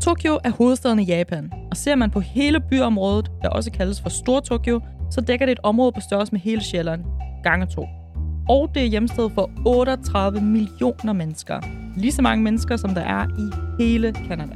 Tokyo 0.00 0.38
er 0.44 0.50
hovedstaden 0.50 0.98
i 0.98 1.04
Japan, 1.04 1.52
og 1.70 1.76
ser 1.76 1.94
man 1.94 2.10
på 2.10 2.20
hele 2.20 2.60
byområdet, 2.60 3.30
der 3.42 3.48
også 3.48 3.70
kaldes 3.70 4.00
for 4.00 4.08
Stor 4.08 4.40
Tokyo, 4.40 4.80
så 5.10 5.20
dækker 5.20 5.46
det 5.46 5.52
et 5.52 5.60
område 5.62 5.92
på 5.92 6.00
størrelse 6.00 6.32
med 6.32 6.40
hele 6.40 6.62
Sjælland, 6.62 7.04
gange 7.42 7.66
to. 7.66 7.86
Og 8.48 8.70
det 8.74 8.82
er 8.82 8.86
hjemsted 8.86 9.30
for 9.30 9.50
38 9.66 10.40
millioner 10.40 11.12
mennesker. 11.12 11.60
Lige 11.96 12.12
så 12.12 12.22
mange 12.22 12.44
mennesker, 12.44 12.76
som 12.76 12.94
der 12.94 13.00
er 13.00 13.26
i 13.38 13.82
hele 13.82 14.12
Kanada. 14.12 14.54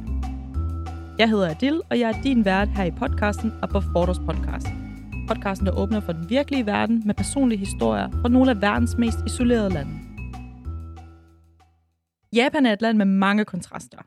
Jeg 1.19 1.29
hedder 1.29 1.49
Adil, 1.49 1.81
og 1.89 1.99
jeg 1.99 2.09
er 2.09 2.21
din 2.21 2.45
vært 2.45 2.69
her 2.69 2.83
i 2.83 2.91
podcasten 2.91 3.53
Above 3.61 3.83
Borders 3.93 4.19
Podcast. 4.19 4.67
Podcasten, 5.27 5.67
der 5.67 5.73
åbner 5.73 5.99
for 5.99 6.11
den 6.11 6.29
virkelige 6.29 6.65
verden 6.65 7.03
med 7.05 7.13
personlige 7.13 7.59
historier 7.59 8.09
fra 8.21 8.29
nogle 8.29 8.51
af 8.51 8.61
verdens 8.61 8.97
mest 8.97 9.17
isolerede 9.25 9.69
lande. 9.69 9.91
Japan 12.35 12.65
er 12.65 12.73
et 12.73 12.81
land 12.81 12.97
med 12.97 13.05
mange 13.05 13.45
kontraster, 13.45 13.97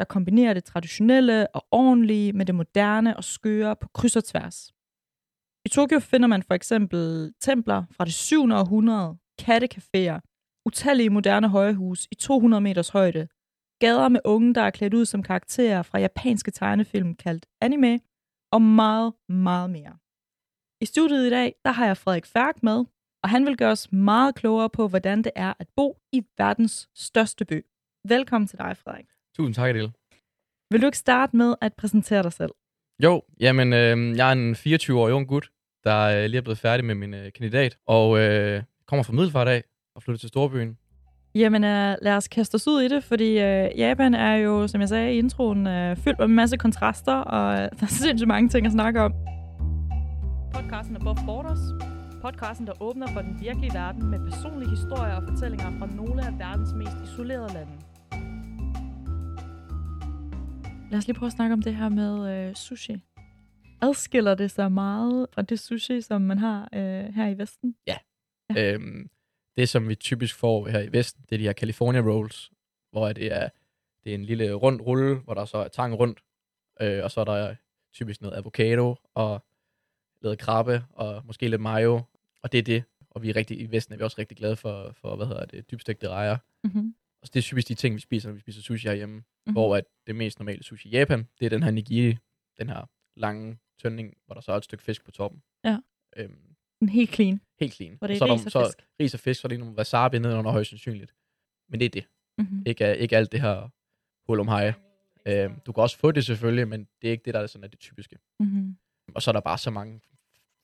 der 0.00 0.04
kombinerer 0.04 0.54
det 0.54 0.64
traditionelle 0.64 1.56
og 1.56 1.66
ordentlige 1.70 2.32
med 2.32 2.46
det 2.46 2.54
moderne 2.54 3.16
og 3.16 3.24
skøre 3.24 3.76
på 3.76 3.88
kryds 3.88 4.16
og 4.16 4.24
tværs. 4.24 4.72
I 5.66 5.68
Tokyo 5.68 5.98
finder 6.00 6.28
man 6.28 6.42
for 6.42 6.54
eksempel 6.54 7.32
templer 7.40 7.84
fra 7.90 8.04
det 8.04 8.14
7. 8.14 8.42
århundrede, 8.42 9.18
kattecaféer, 9.42 10.18
utallige 10.66 11.10
moderne 11.10 11.48
højhus 11.48 12.08
i 12.10 12.14
200 12.14 12.60
meters 12.60 12.88
højde, 12.88 13.28
gader 13.80 14.08
med 14.08 14.20
unge, 14.24 14.54
der 14.54 14.62
er 14.62 14.70
klædt 14.70 14.94
ud 14.94 15.04
som 15.06 15.22
karakterer 15.22 15.82
fra 15.82 15.98
japanske 15.98 16.50
tegnefilm 16.50 17.14
kaldt 17.14 17.46
anime, 17.60 18.00
og 18.52 18.62
meget, 18.62 19.12
meget 19.28 19.70
mere. 19.70 19.94
I 20.80 20.86
studiet 20.86 21.26
i 21.26 21.30
dag, 21.30 21.54
der 21.64 21.72
har 21.72 21.86
jeg 21.86 21.96
Frederik 21.96 22.26
Færk 22.26 22.62
med, 22.62 22.84
og 23.22 23.28
han 23.30 23.46
vil 23.46 23.56
gøre 23.56 23.70
os 23.70 23.92
meget 23.92 24.34
klogere 24.34 24.70
på, 24.70 24.88
hvordan 24.88 25.22
det 25.22 25.32
er 25.36 25.52
at 25.58 25.68
bo 25.76 25.98
i 26.12 26.22
verdens 26.38 26.88
største 26.94 27.44
by. 27.44 27.66
Velkommen 28.08 28.48
til 28.48 28.58
dig, 28.58 28.76
Frederik. 28.76 29.08
Tusind 29.36 29.54
tak, 29.54 29.70
Adele. 29.70 29.92
Vil 30.70 30.80
du 30.80 30.86
ikke 30.86 30.98
starte 30.98 31.36
med 31.36 31.54
at 31.60 31.74
præsentere 31.74 32.22
dig 32.22 32.32
selv? 32.32 32.50
Jo, 33.02 33.22
jamen, 33.40 33.72
øh, 33.72 34.16
jeg 34.16 34.28
er 34.28 34.32
en 34.32 34.54
24-årig 34.54 35.14
ung 35.14 35.28
gut, 35.28 35.50
der 35.84 36.00
øh, 36.00 36.24
lige 36.24 36.38
er 36.38 36.42
blevet 36.42 36.58
færdig 36.58 36.84
med 36.84 36.94
min 36.94 37.14
øh, 37.14 37.32
kandidat, 37.32 37.76
og 37.86 38.18
øh, 38.18 38.62
kommer 38.86 39.02
fra 39.02 39.12
Middelfart 39.12 39.48
af 39.48 39.64
og 39.94 40.02
flytter 40.02 40.18
til 40.18 40.28
Storbyen. 40.28 40.76
Jamen, 41.34 41.64
uh, 41.64 41.94
lad 42.02 42.16
os 42.16 42.28
kaste 42.28 42.54
os 42.54 42.68
ud 42.68 42.82
i 42.82 42.88
det, 42.88 43.04
fordi 43.04 43.30
uh, 43.36 43.78
Japan 43.78 44.14
er 44.14 44.34
jo, 44.34 44.66
som 44.66 44.80
jeg 44.80 44.88
sagde 44.88 45.14
i 45.14 45.18
introen, 45.18 45.66
uh, 45.66 45.96
fyldt 45.96 46.18
med 46.18 46.26
en 46.26 46.34
masse 46.34 46.56
kontraster, 46.56 47.14
og 47.14 47.52
uh, 47.52 47.58
der 47.78 47.82
er 47.82 47.86
sindssygt 47.86 48.28
mange 48.28 48.48
ting 48.48 48.66
at 48.66 48.72
snakke 48.72 49.00
om. 49.00 49.12
Podcasten 50.54 50.96
Above 50.96 51.18
Borders. 51.26 51.58
Podcasten, 52.22 52.66
der 52.66 52.82
åbner 52.82 53.06
for 53.06 53.20
den 53.20 53.40
virkelige 53.40 53.74
verden 53.74 54.10
med 54.10 54.18
personlige 54.30 54.70
historier 54.70 55.14
og 55.14 55.22
fortællinger 55.28 55.78
fra 55.78 55.86
nogle 55.86 56.26
af 56.26 56.38
verdens 56.38 56.72
mest 56.72 56.96
isolerede 57.04 57.54
lande. 57.54 57.72
Lad 60.90 60.98
os 60.98 61.06
lige 61.06 61.18
prøve 61.18 61.26
at 61.26 61.32
snakke 61.32 61.52
om 61.52 61.62
det 61.62 61.74
her 61.74 61.88
med 61.88 62.48
uh, 62.48 62.54
sushi. 62.54 63.02
Adskiller 63.82 64.34
det 64.34 64.50
sig 64.50 64.72
meget 64.72 65.26
fra 65.32 65.42
det 65.42 65.60
sushi, 65.60 66.00
som 66.00 66.22
man 66.22 66.38
har 66.38 66.68
uh, 66.72 67.14
her 67.14 67.28
i 67.28 67.38
Vesten? 67.38 67.76
Ja. 67.86 67.96
Øhm, 68.58 69.10
det, 69.56 69.68
som 69.68 69.88
vi 69.88 69.94
typisk 69.94 70.36
får 70.36 70.68
her 70.68 70.80
i 70.80 70.92
Vesten, 70.92 71.24
det 71.28 71.34
er 71.34 71.38
de 71.38 71.44
her 71.44 71.52
California 71.52 72.00
Rolls, 72.00 72.50
hvor 72.92 73.12
det 73.12 73.32
er, 73.32 73.48
det 74.04 74.10
er 74.10 74.14
en 74.14 74.24
lille 74.24 74.52
rund 74.52 74.80
rulle, 74.80 75.14
hvor 75.16 75.34
der 75.34 75.44
så 75.44 75.58
er 75.58 75.68
tang 75.68 75.98
rundt, 75.98 76.20
øh, 76.80 77.04
og 77.04 77.10
så 77.10 77.20
er 77.20 77.24
der 77.24 77.54
typisk 77.94 78.20
noget 78.20 78.36
avocado 78.36 78.96
og 79.14 79.44
lidt 80.22 80.40
krabbe 80.40 80.84
og 80.92 81.22
måske 81.26 81.48
lidt 81.48 81.60
mayo, 81.60 82.02
og 82.42 82.52
det 82.52 82.58
er 82.58 82.62
det. 82.62 82.84
Og 83.10 83.22
vi 83.22 83.30
er 83.30 83.36
rigtig, 83.36 83.60
i 83.60 83.66
Vesten 83.70 83.92
er 83.92 83.98
vi 83.98 84.04
også 84.04 84.18
rigtig 84.18 84.36
glade 84.36 84.56
for, 84.56 84.92
for 85.00 85.16
hvad 85.16 85.26
hedder 85.26 85.44
det, 85.44 85.70
dybstegte 85.70 86.08
rejer. 86.08 86.36
Mm-hmm. 86.64 86.94
Og 87.22 87.28
det 87.34 87.36
er 87.36 87.42
typisk 87.42 87.68
de 87.68 87.74
ting, 87.74 87.94
vi 87.94 88.00
spiser, 88.00 88.28
når 88.28 88.34
vi 88.34 88.40
spiser 88.40 88.62
sushi 88.62 88.88
herhjemme, 88.88 89.22
mm-hmm. 89.46 89.52
hvor 89.52 89.76
at 89.76 89.84
det 90.06 90.16
mest 90.16 90.38
normale 90.38 90.62
sushi 90.62 90.88
i 90.88 90.92
Japan, 90.92 91.28
det 91.38 91.46
er 91.46 91.50
den 91.50 91.62
her 91.62 91.70
nigiri, 91.70 92.16
den 92.58 92.68
her 92.68 92.90
lange 93.16 93.58
tønding, 93.82 94.14
hvor 94.26 94.34
der 94.34 94.40
så 94.40 94.52
er 94.52 94.56
et 94.56 94.64
stykke 94.64 94.84
fisk 94.84 95.04
på 95.04 95.10
toppen. 95.10 95.42
Ja. 95.64 95.78
Øhm, 96.16 96.56
helt 96.88 97.14
clean. 97.14 97.40
helt 97.60 97.74
clean. 97.74 97.94
Hvor 97.98 98.06
det 98.06 98.14
er 98.14 98.18
så, 98.18 98.34
ris 98.34 98.44
og 98.46 98.52
så 98.52 98.66
fisk. 98.66 98.86
ris 99.00 99.14
og 99.14 99.20
fisk, 99.20 99.40
så 99.40 99.46
er 99.46 99.48
det 99.48 99.58
nogle 99.58 99.74
wasabi 99.74 100.18
nedenunder 100.18 100.50
højst 100.50 100.70
sandsynligt. 100.70 101.14
Men 101.68 101.80
det 101.80 101.86
er 101.86 101.90
det. 101.90 102.06
Mm-hmm. 102.38 102.62
Ikke, 102.66 102.96
ikke 102.98 103.16
alt 103.16 103.32
det 103.32 103.40
her 103.40 103.68
hul 104.26 104.40
om 104.40 104.48
hej. 104.48 104.72
Øhm, 105.26 105.60
du 105.66 105.72
kan 105.72 105.82
også 105.82 105.96
få 105.98 106.12
det 106.12 106.24
selvfølgelig, 106.26 106.68
men 106.68 106.88
det 107.02 107.08
er 107.08 107.12
ikke 107.12 107.24
det, 107.24 107.34
der 107.34 107.40
er 107.40 107.46
sådan 107.46 107.64
er 107.64 107.68
det 107.68 107.78
typiske. 107.78 108.18
Mm-hmm. 108.40 108.76
Og 109.14 109.22
så 109.22 109.30
er 109.30 109.32
der 109.32 109.40
bare 109.40 109.58
så 109.58 109.70
mange 109.70 110.00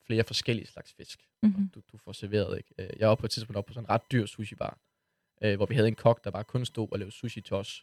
flere 0.07 0.25
forskellige 0.25 0.67
slags 0.67 0.93
fisk, 0.95 1.21
Mm-hmm. 1.43 1.69
du, 1.69 1.83
du 1.93 1.97
får 1.99 2.13
serveret. 2.13 2.59
Ikke? 2.59 2.75
Øh, 2.79 2.91
Jeg 3.01 3.09
var 3.09 3.15
på 3.15 3.27
et 3.27 3.31
tidspunkt 3.31 3.57
oppe 3.57 3.69
på 3.69 3.73
sådan 3.75 3.85
en 3.85 3.91
ret 3.91 4.13
dyr 4.13 4.27
sushi-bar, 4.27 4.79
øh, 5.43 5.57
hvor 5.57 5.67
vi 5.67 5.75
havde 5.75 5.89
en 5.89 5.95
kok, 5.95 6.25
der 6.25 6.31
bare 6.31 6.45
kun 6.45 6.65
stod 6.65 6.89
og 6.93 6.99
lavede 6.99 7.13
sushi 7.15 7.41
til 7.41 7.57
os. 7.57 7.83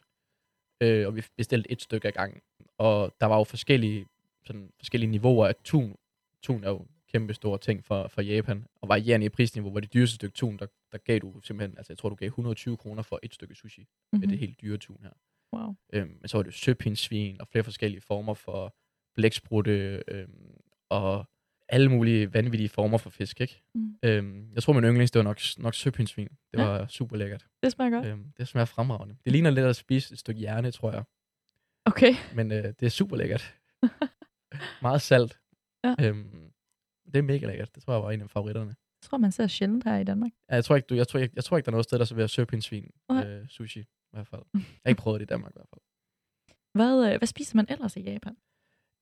Øh, 0.80 1.06
og 1.06 1.16
vi 1.16 1.22
bestilte 1.36 1.72
et 1.72 1.82
stykke 1.82 2.08
ad 2.08 2.12
gangen. 2.12 2.40
Og 2.78 3.14
der 3.20 3.26
var 3.26 3.36
jo 3.36 3.44
forskellige, 3.44 4.06
sådan, 4.44 4.70
forskellige 4.78 5.10
niveauer 5.10 5.46
af 5.46 5.54
tun. 5.64 5.96
Tun 6.42 6.64
er 6.64 6.70
jo 6.70 6.86
kæmpe 7.12 7.34
stor 7.34 7.56
ting 7.56 7.84
for, 7.84 8.08
for 8.08 8.22
Japan, 8.22 8.64
og 8.80 8.88
varierende 8.88 9.26
i 9.26 9.28
prisniveau, 9.28 9.70
hvor 9.70 9.80
det 9.80 9.94
dyreste 9.94 10.14
stykke 10.14 10.34
tun, 10.34 10.56
der, 10.56 10.66
der 10.92 10.98
gav 10.98 11.18
du 11.18 11.40
simpelthen, 11.40 11.78
altså 11.78 11.92
jeg 11.92 11.98
tror, 11.98 12.08
du 12.08 12.14
gav 12.14 12.26
120 12.26 12.76
kroner 12.76 13.02
for 13.02 13.20
et 13.22 13.34
stykke 13.34 13.54
sushi, 13.54 13.80
mm-hmm. 13.80 14.20
med 14.20 14.28
det 14.28 14.38
helt 14.38 14.60
dyre 14.60 14.78
tun 14.78 14.98
her. 15.02 15.10
Wow. 15.52 15.74
Øhm, 15.92 16.16
men 16.20 16.28
så 16.28 16.38
var 16.38 16.42
det 16.42 16.54
søpindsvin 16.54 17.40
og 17.40 17.48
flere 17.48 17.64
forskellige 17.64 18.00
former 18.00 18.34
for 18.34 18.74
blæksprutte 19.14 20.02
øhm, 20.08 20.60
og 20.88 21.24
alle 21.68 21.88
mulige 21.88 22.34
vanvittige 22.34 22.68
former 22.68 22.98
for 22.98 23.10
fisk, 23.10 23.40
ikke? 23.40 23.62
Mm. 23.74 23.96
Øhm, 24.02 24.52
jeg 24.54 24.62
tror, 24.62 24.72
min 24.72 24.84
yndlings, 24.84 25.10
det 25.10 25.18
var 25.18 25.22
nok, 25.24 25.40
nok 25.58 25.74
søpindsvin. 25.74 26.28
Det 26.52 26.58
Ja. 26.58 26.64
var 26.64 26.86
super 26.86 27.16
lækkert. 27.16 27.46
Det 27.62 27.72
smager 27.72 27.90
godt. 27.90 28.06
Øhm, 28.06 28.32
det 28.36 28.48
smager 28.48 28.64
fremragende. 28.64 29.16
Det 29.24 29.32
ligner 29.32 29.50
lidt 29.50 29.66
at 29.66 29.76
spise 29.76 30.12
et 30.12 30.18
stykke 30.18 30.40
hjerne, 30.40 30.70
tror 30.70 30.92
jeg. 30.92 31.04
Okay. 31.84 32.14
Men 32.34 32.52
øh, 32.52 32.64
det 32.64 32.82
er 32.82 32.88
super 32.88 33.16
lækkert. 33.16 33.54
Meget 34.82 35.02
salt. 35.02 35.38
Ja. 35.84 35.94
Øhm, 36.00 36.50
det 37.06 37.16
er 37.16 37.22
mega 37.22 37.46
lækkert. 37.46 37.74
Det 37.74 37.82
tror 37.82 37.92
jeg 37.94 38.02
var 38.02 38.10
en 38.10 38.20
af 38.20 38.30
favoritterne. 38.30 38.68
Jeg 39.02 39.08
tror, 39.08 39.18
man 39.18 39.32
ser 39.32 39.46
sjældent 39.46 39.84
her 39.84 39.96
i 39.98 40.04
Danmark. 40.04 40.30
Ja, 40.50 40.54
jeg 40.54 40.64
tror 40.64 40.76
ikke, 40.76 40.86
du, 40.86 40.94
jeg 40.94 41.08
tror, 41.08 41.18
jeg, 41.20 41.30
jeg 41.36 41.44
tror 41.44 41.56
ikke 41.56 41.64
der 41.66 41.70
er 41.70 41.74
noget 41.74 41.84
sted, 41.84 41.98
der 41.98 42.04
serverer 42.04 42.26
søpindsvin 42.26 42.90
Nej. 43.08 43.26
øh, 43.26 43.48
sushi. 43.48 43.80
I 43.80 43.84
hvert 44.12 44.26
fald. 44.26 44.42
Jeg 44.54 44.62
har 44.84 44.88
ikke 44.88 45.00
prøvet 45.02 45.20
det 45.20 45.26
i 45.26 45.32
Danmark 45.32 45.52
i 45.52 45.58
hvert 45.58 45.68
fald. 45.68 45.80
Hvad, 46.74 47.12
øh, 47.12 47.18
hvad 47.18 47.26
spiser 47.26 47.56
man 47.56 47.66
ellers 47.68 47.96
i 47.96 48.00
Japan? 48.00 48.36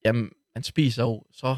Jamen, 0.04 0.32
man 0.54 0.62
spiser 0.62 1.02
jo 1.02 1.24
så 1.32 1.56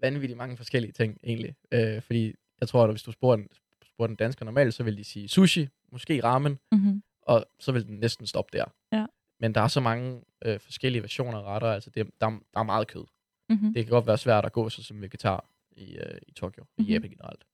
vanvittigt 0.00 0.36
mange 0.36 0.56
forskellige 0.56 0.92
ting, 0.92 1.18
egentlig. 1.24 1.54
Øh, 1.72 2.02
fordi 2.02 2.34
jeg 2.60 2.68
tror, 2.68 2.84
at 2.84 2.90
hvis 2.90 3.02
du 3.02 3.12
spurgte 3.12 3.42
en, 3.42 3.48
spurgte 3.86 4.10
en 4.12 4.16
dansker 4.16 4.44
normalt, 4.44 4.74
så 4.74 4.82
vil 4.82 4.96
de 4.96 5.04
sige 5.04 5.28
sushi, 5.28 5.68
måske 5.92 6.24
ramen, 6.24 6.58
Mm-hmm. 6.72 7.02
og 7.22 7.46
så 7.60 7.72
vil 7.72 7.86
den 7.86 7.98
næsten 7.98 8.26
stoppe 8.26 8.58
der. 8.58 8.64
Ja. 8.92 9.06
Men 9.40 9.54
der 9.54 9.60
er 9.60 9.68
så 9.68 9.80
mange 9.80 10.22
øh, 10.44 10.60
forskellige 10.60 11.02
versioner 11.02 11.38
af 11.38 11.42
retter, 11.42 11.68
altså 11.72 11.90
det, 11.90 12.06
der, 12.20 12.30
der 12.54 12.60
er 12.60 12.62
meget 12.62 12.88
kød. 12.88 13.04
Mm-hmm. 13.48 13.74
Det 13.74 13.84
kan 13.84 13.90
godt 13.90 14.06
være 14.06 14.18
svært 14.18 14.44
at 14.44 14.52
gå 14.52 14.68
så 14.68 14.82
som 14.82 15.02
vegetar 15.02 15.50
i, 15.76 15.96
øh, 15.96 16.18
i 16.28 16.32
Tokyo, 16.32 16.62
mm-hmm. 16.62 16.82
Mhm. 16.82 16.90
i 16.90 16.92
Japan 16.92 17.10
generelt. 17.10 17.44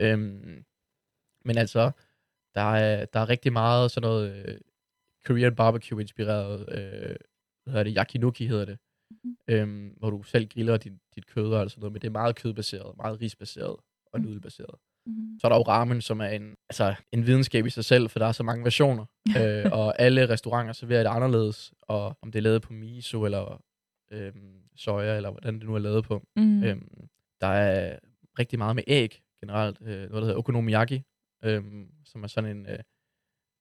Øhm, 0.00 0.64
men 1.44 1.58
altså, 1.58 1.90
der 2.54 2.60
er, 2.74 3.04
der 3.04 3.20
er 3.20 3.28
rigtig 3.28 3.52
meget 3.52 3.90
sådan 3.90 4.08
noget 4.08 4.46
øh, 4.46 4.58
Korean 5.26 5.54
barbecue-inspireret, 5.54 6.60
øh, 6.60 7.16
hvad 7.64 7.72
hedder 7.72 7.82
det, 7.82 7.94
yakinuki 7.98 8.46
hedder 8.46 8.64
det, 8.64 8.78
Mhm. 9.24 9.36
øhm, 9.48 9.94
hvor 9.98 10.10
du 10.10 10.22
selv 10.22 10.48
griller 10.48 10.76
dit, 10.76 10.92
dit 11.14 11.26
kød 11.26 11.52
og 11.52 11.70
sådan 11.70 11.80
noget, 11.80 11.92
men 11.92 12.02
det 12.02 12.08
er 12.08 12.12
meget 12.12 12.36
kødbaseret, 12.36 12.96
meget 12.96 13.20
risbaseret 13.20 13.76
og 14.06 14.20
Mm. 14.20 14.24
nudelbaseret. 14.26 14.74
Mm-hmm. 15.06 15.38
Så 15.40 15.46
er 15.46 15.48
der 15.48 15.56
jo 15.56 15.62
ramen, 15.62 16.00
som 16.00 16.20
er 16.20 16.26
en, 16.28 16.54
altså, 16.68 16.94
en 17.12 17.26
videnskab 17.26 17.66
i 17.66 17.70
sig 17.70 17.84
selv, 17.84 18.08
for 18.10 18.18
der 18.18 18.26
er 18.26 18.32
så 18.32 18.42
mange 18.42 18.64
versioner, 18.64 19.04
øh, 19.40 19.64
og 19.72 20.00
alle 20.00 20.28
restauranter 20.28 20.72
serverer 20.72 21.02
det 21.02 21.10
anderledes, 21.10 21.72
og 21.82 22.18
om 22.22 22.32
det 22.32 22.38
er 22.38 22.42
lavet 22.42 22.62
på 22.62 22.72
miso, 22.72 23.24
eller 23.24 23.62
øhm, 24.12 24.62
soja, 24.76 25.16
eller 25.16 25.30
hvordan 25.30 25.54
det 25.54 25.64
nu 25.68 25.74
er 25.74 25.78
lavet 25.78 26.04
på. 26.04 26.22
Mm-hmm. 26.36 26.64
Øhm, 26.64 27.08
der 27.40 27.46
er 27.46 27.98
rigtig 28.38 28.58
meget 28.58 28.76
med 28.76 28.84
æg 28.86 29.22
generelt. 29.40 29.78
Øh, 29.82 29.86
noget, 29.88 30.10
der 30.10 30.20
hedder 30.20 30.36
okonomiyaki, 30.38 31.02
øhm, 31.44 31.88
som 32.04 32.22
er 32.22 32.26
sådan 32.28 32.56
en, 32.56 32.66
øh, 32.66 32.78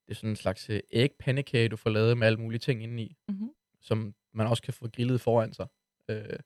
det 0.07 0.11
er 0.11 0.13
sådan 0.16 0.29
en 0.29 0.35
slags 0.35 0.69
øh, 0.69 0.79
ægpandekage, 0.91 1.69
du 1.69 1.75
får 1.75 1.89
lavet 1.89 2.17
med 2.17 2.27
alle 2.27 2.39
mulige 2.39 2.59
ting 2.59 2.83
indeni, 2.83 3.16
Mm-hmm. 3.29 3.49
som 3.81 4.13
man 4.34 4.47
også 4.47 4.64
kan 4.64 4.73
få 4.73 4.87
grillet 4.87 5.22
foran 5.22 5.53
sig. 5.53 5.67
Øh, 6.09 6.40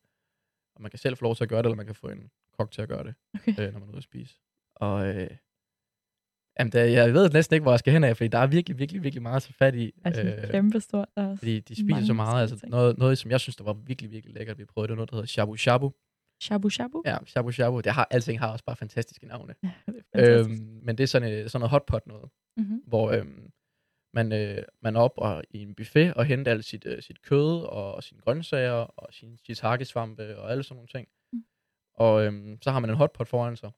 og 0.75 0.81
man 0.81 0.91
kan 0.91 0.99
selv 0.99 1.17
få 1.17 1.23
lov 1.23 1.35
til 1.35 1.43
at 1.43 1.49
gøre 1.49 1.59
det, 1.59 1.65
eller 1.65 1.75
man 1.75 1.85
kan 1.85 1.95
få 1.95 2.07
en 2.07 2.29
kok 2.59 2.71
til 2.71 2.81
at 2.81 2.89
gøre 2.89 3.03
det, 3.03 3.15
Okay. 3.35 3.51
øh, 3.67 3.73
når 3.73 3.79
man 3.79 3.87
er 3.87 3.91
ude 3.91 3.97
at 3.97 4.03
spise. 4.03 4.39
Og 4.75 5.07
øh, 5.07 5.29
jamen, 6.59 6.71
der, 6.71 6.83
jeg 6.83 7.13
ved 7.13 7.29
næsten 7.29 7.53
ikke, 7.55 7.63
hvor 7.63 7.71
jeg 7.71 7.79
skal 7.79 7.93
hen 7.93 8.03
af, 8.03 8.17
fordi 8.17 8.27
der 8.27 8.37
er 8.37 8.47
virkelig, 8.47 8.79
virkelig, 8.79 9.03
virkelig 9.03 9.21
meget 9.21 9.35
at 9.35 9.41
tage 9.43 9.53
fat 9.53 9.75
i. 9.75 9.91
Altså 10.03 10.21
øh, 10.23 10.51
kæmpe 10.51 10.79
stort. 10.79 11.07
Der 11.15 11.21
er 11.31 11.35
fordi 11.35 11.59
de 11.59 11.75
spiser 11.75 12.05
så 12.05 12.13
meget. 12.13 12.41
Altså, 12.41 12.59
ting. 12.59 12.69
noget, 12.71 12.97
noget, 12.97 13.17
som 13.17 13.31
jeg 13.31 13.39
synes, 13.39 13.55
der 13.55 13.63
var 13.63 13.73
virkelig, 13.73 14.11
virkelig 14.11 14.35
lækkert, 14.35 14.57
vi 14.57 14.65
prøvede, 14.65 14.87
det 14.87 14.91
var 14.91 14.95
noget, 14.95 15.09
der 15.09 15.15
hedder 15.15 15.27
shabu 15.27 15.55
shabu. 15.57 15.93
shabu 16.41 16.69
shabu. 16.69 17.01
Ja, 17.05 17.17
shabu 17.25 17.51
shabu. 17.51 17.79
Det 17.79 17.91
har, 17.93 18.07
alting 18.11 18.39
har 18.39 18.51
også 18.51 18.65
bare 18.65 18.75
fantastiske 18.75 19.25
navne. 19.27 19.55
Ja, 19.63 19.67
det 19.87 20.03
er 20.13 20.25
fantastisk. 20.25 20.61
Øhm, 20.61 20.79
men 20.83 20.97
det 20.97 21.03
er 21.03 21.07
sådan, 21.07 21.31
øh, 21.33 21.49
sådan 21.49 21.59
noget 21.61 21.71
hotpot 21.71 22.07
noget, 22.07 22.29
Mm-hmm. 22.57 22.81
hvor 22.87 23.11
øhm, 23.11 23.49
man, 24.13 24.31
øh, 24.31 24.63
man 24.81 24.95
op 24.95 25.13
og, 25.17 25.43
i 25.49 25.61
en 25.61 25.75
buffet 25.75 26.13
og 26.13 26.25
henter 26.25 26.51
alt 26.51 26.65
sit, 26.65 26.85
øh, 26.85 27.01
sit 27.01 27.21
kød 27.21 27.61
og 27.61 28.03
sine 28.03 28.21
grøntsager 28.21 28.73
og 28.73 29.13
sin 29.13 29.37
shiitake-svampe 29.37 30.37
og 30.37 30.51
alle 30.51 30.63
sådan 30.63 30.75
nogle 30.75 30.87
ting. 30.87 31.07
Mm. 31.33 31.43
Og 31.93 32.25
øhm, 32.25 32.61
så 32.61 32.71
har 32.71 32.79
man 32.79 32.89
en 32.89 32.95
hotpot 32.95 33.27
foran 33.27 33.57
sig. 33.57 33.71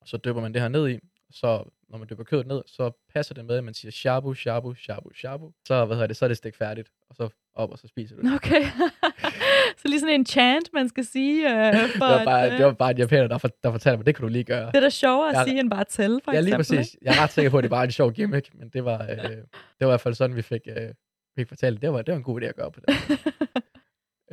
Og 0.00 0.08
så 0.08 0.16
dypper 0.16 0.42
man 0.42 0.54
det 0.54 0.62
her 0.62 0.68
ned 0.68 0.88
i, 0.88 0.98
Så 1.30 1.64
når 1.88 1.98
man 1.98 2.08
dypper 2.08 2.24
kødet 2.24 2.46
ned, 2.46 2.62
så 2.66 2.90
passer 3.14 3.34
det 3.34 3.44
med, 3.44 3.56
at 3.56 3.64
man 3.64 3.74
siger 3.74 3.92
shabu, 3.92 4.34
shabu, 4.34 4.74
shabu, 4.74 5.10
shabu. 5.14 5.52
Så, 5.66 5.84
hvad 5.84 5.96
hedder 5.96 6.06
det, 6.06 6.16
så 6.16 6.24
er 6.24 6.28
det 6.28 6.36
stegt 6.36 6.56
færdigt, 6.56 6.92
og 7.08 7.16
så 7.16 7.28
op, 7.54 7.70
og 7.70 7.78
så 7.78 7.88
spiser 7.88 8.16
du 8.16 8.22
det. 8.22 8.34
Okay. 8.34 8.62
så 9.86 9.90
lige 9.90 10.00
sådan 10.00 10.14
en 10.20 10.26
chant, 10.26 10.72
man 10.72 10.88
skal 10.88 11.04
sige. 11.04 11.48
Øh, 11.68 11.72
for 11.98 12.04
Det 12.06 12.14
var, 12.14 12.24
bare, 12.24 12.46
at, 12.46 12.52
øh, 12.52 12.58
det 12.58 12.66
var 12.66 12.72
bare 12.72 12.90
en 12.90 12.98
japaner, 12.98 13.26
der, 13.26 13.38
for, 13.38 13.48
der 13.62 13.70
fortalte 13.70 13.96
mig, 13.96 14.06
det 14.06 14.14
kan 14.14 14.22
du 14.22 14.28
lige 14.28 14.44
gøre. 14.44 14.66
det 14.66 14.76
er 14.76 14.80
da 14.80 14.90
sjovere 14.90 15.28
at 15.30 15.34
Jeg- 15.36 15.44
sige, 15.46 15.60
end 15.60 15.70
bare 15.70 15.80
at 15.80 15.86
tælle, 15.88 16.20
for 16.24 16.32
Ja, 16.32 16.40
lige 16.40 16.56
eksempel. 16.56 16.78
præcis. 16.82 16.96
Jeg 17.02 17.16
er 17.16 17.22
ret 17.22 17.30
sikker 17.32 17.50
på, 17.50 17.58
at 17.58 17.62
det 17.62 17.70
bare 17.70 17.80
er 17.80 17.84
en 17.84 17.90
sjov 17.90 18.12
gimmick, 18.12 18.54
men 18.54 18.68
det 18.68 18.84
var, 18.84 19.02
øh, 19.02 19.08
det 19.18 19.46
var 19.80 19.86
i 19.86 19.90
hvert 19.90 20.00
fald 20.00 20.14
sådan, 20.14 20.36
vi 20.36 20.42
fik, 20.42 20.60
øh, 20.76 20.94
fik 21.38 21.48
fortalt. 21.48 21.82
Det 21.82 21.92
var, 21.92 22.02
det 22.02 22.12
var 22.12 22.18
en 22.18 22.24
god 22.24 22.40
idé 22.42 22.44
at 22.44 22.56
gøre 22.56 22.72
på 22.72 22.80
det. 22.80 22.94
ikke? 23.10 23.32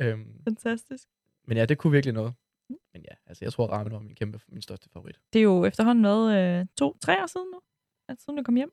øhm, 0.00 0.26
Fantastisk. 0.44 1.08
men 1.48 1.56
ja, 1.56 1.64
det 1.64 1.78
kunne 1.78 1.90
virkelig 1.92 2.14
noget. 2.14 2.34
Men 2.68 3.02
ja, 3.02 3.14
altså 3.26 3.44
jeg 3.44 3.52
tror, 3.52 3.66
ramen 3.66 3.92
var 3.92 3.98
min 3.98 4.14
kæmpe, 4.14 4.40
min 4.48 4.62
største 4.62 4.88
favorit. 4.92 5.20
Det 5.32 5.38
er 5.38 5.42
jo 5.42 5.64
efterhånden 5.64 6.04
været 6.04 6.60
øh, 6.60 6.66
to, 6.78 6.96
tre 7.02 7.22
år 7.22 7.26
siden 7.26 7.46
nu, 7.54 7.60
at 8.08 8.16
siden 8.20 8.36
du 8.36 8.42
kom 8.42 8.56
hjem, 8.56 8.72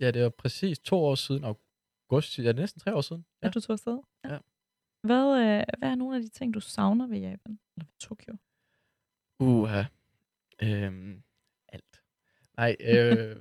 Ja, 0.00 0.10
det 0.10 0.22
var 0.22 0.28
præcis 0.28 0.78
to 0.78 0.96
år 1.04 1.14
siden, 1.14 1.44
august, 1.44 2.38
ja, 2.38 2.42
det 2.42 2.48
er 2.48 2.52
næsten 2.52 2.80
tre 2.80 2.94
år 2.94 3.00
siden. 3.00 3.24
ja. 3.42 3.46
Ja. 3.46 3.48
at 3.48 3.54
du 3.54 3.60
tog 3.60 3.72
afsted. 3.74 3.98
Ja. 4.24 4.38
Hvad, 5.02 5.40
øh, 5.40 5.64
hvad 5.78 5.90
er 5.90 5.94
nogle 5.94 6.16
af 6.16 6.22
de 6.22 6.28
ting, 6.28 6.54
du 6.54 6.60
savner 6.60 7.06
ved 7.06 7.18
Japan? 7.18 7.58
Eller 7.76 7.86
ved 7.86 7.98
Tokyo? 7.98 8.36
Uha. 9.40 9.82
Øhm, 10.62 11.22
alt. 11.68 12.02
Nej, 12.56 12.76
øh, 12.80 13.36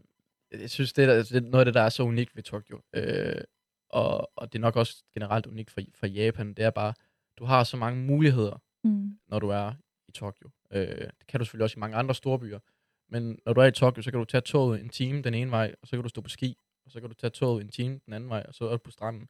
jeg 0.61 0.69
synes, 0.69 0.93
det 0.93 1.03
er, 1.05 1.13
det 1.13 1.31
er 1.35 1.41
noget 1.41 1.61
af 1.61 1.65
det, 1.65 1.73
der 1.73 1.81
er 1.81 1.89
så 1.89 2.03
unikt 2.03 2.35
ved 2.35 2.43
Tokyo. 2.43 2.81
Øh, 2.93 3.41
og, 3.89 4.31
og 4.35 4.53
det 4.53 4.59
er 4.59 4.61
nok 4.61 4.75
også 4.75 5.03
generelt 5.13 5.45
unikt 5.47 5.71
for, 5.71 5.81
for 5.93 6.05
Japan. 6.07 6.53
Det 6.53 6.65
er 6.65 6.69
bare, 6.69 6.93
du 7.37 7.45
har 7.45 7.63
så 7.63 7.77
mange 7.77 8.03
muligheder, 8.05 8.57
Mm. 8.83 9.19
når 9.27 9.39
du 9.39 9.49
er 9.49 9.73
i 10.07 10.11
Tokyo. 10.11 10.49
Øh, 10.71 10.87
det 10.87 11.27
kan 11.27 11.39
du 11.39 11.45
selvfølgelig 11.45 11.63
også 11.63 11.77
i 11.77 11.79
mange 11.79 11.97
andre 11.97 12.15
store 12.15 12.39
byer. 12.39 12.59
Men 13.09 13.39
når 13.45 13.53
du 13.53 13.61
er 13.61 13.65
i 13.65 13.71
Tokyo, 13.71 14.01
så 14.01 14.11
kan 14.11 14.17
du 14.19 14.25
tage 14.25 14.41
toget 14.41 14.81
en 14.81 14.89
time 14.89 15.21
den 15.21 15.33
ene 15.33 15.51
vej, 15.51 15.75
og 15.81 15.87
så 15.87 15.95
kan 15.95 16.03
du 16.03 16.09
stå 16.09 16.21
på 16.21 16.29
ski, 16.29 16.57
og 16.85 16.91
så 16.91 16.99
kan 16.99 17.09
du 17.09 17.15
tage 17.15 17.31
toget 17.31 17.61
en 17.63 17.69
time 17.69 17.99
den 18.05 18.13
anden 18.13 18.29
vej, 18.29 18.45
og 18.47 18.53
så 18.53 18.65
er 18.65 18.71
du 18.71 18.77
på 18.77 18.91
stranden. 18.91 19.27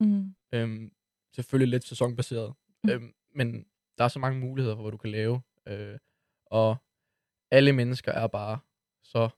Mm. 0.00 0.34
Øhm, 0.52 0.92
selvfølgelig 1.34 1.70
lidt 1.70 1.84
sæsonbaseret. 1.84 2.54
Mm. 2.84 2.90
Øhm, 2.90 3.14
men 3.34 3.66
der 3.98 4.04
er 4.04 4.08
så 4.08 4.18
mange 4.18 4.40
muligheder 4.40 4.76
for, 4.76 4.82
hvad 4.82 4.92
du 4.92 4.96
kan 4.96 5.10
lave. 5.10 5.42
Øh, 5.66 5.98
og 6.46 6.76
alle 7.50 7.72
mennesker 7.72 8.12
er 8.12 8.26
bare 8.26 8.58
så 9.02 9.28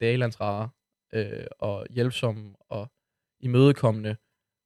dalandsrare 0.00 0.70
øh, 1.12 1.46
og 1.58 1.86
hjælpsomme 1.90 2.54
og 2.68 2.90
imødekommende, 3.40 4.16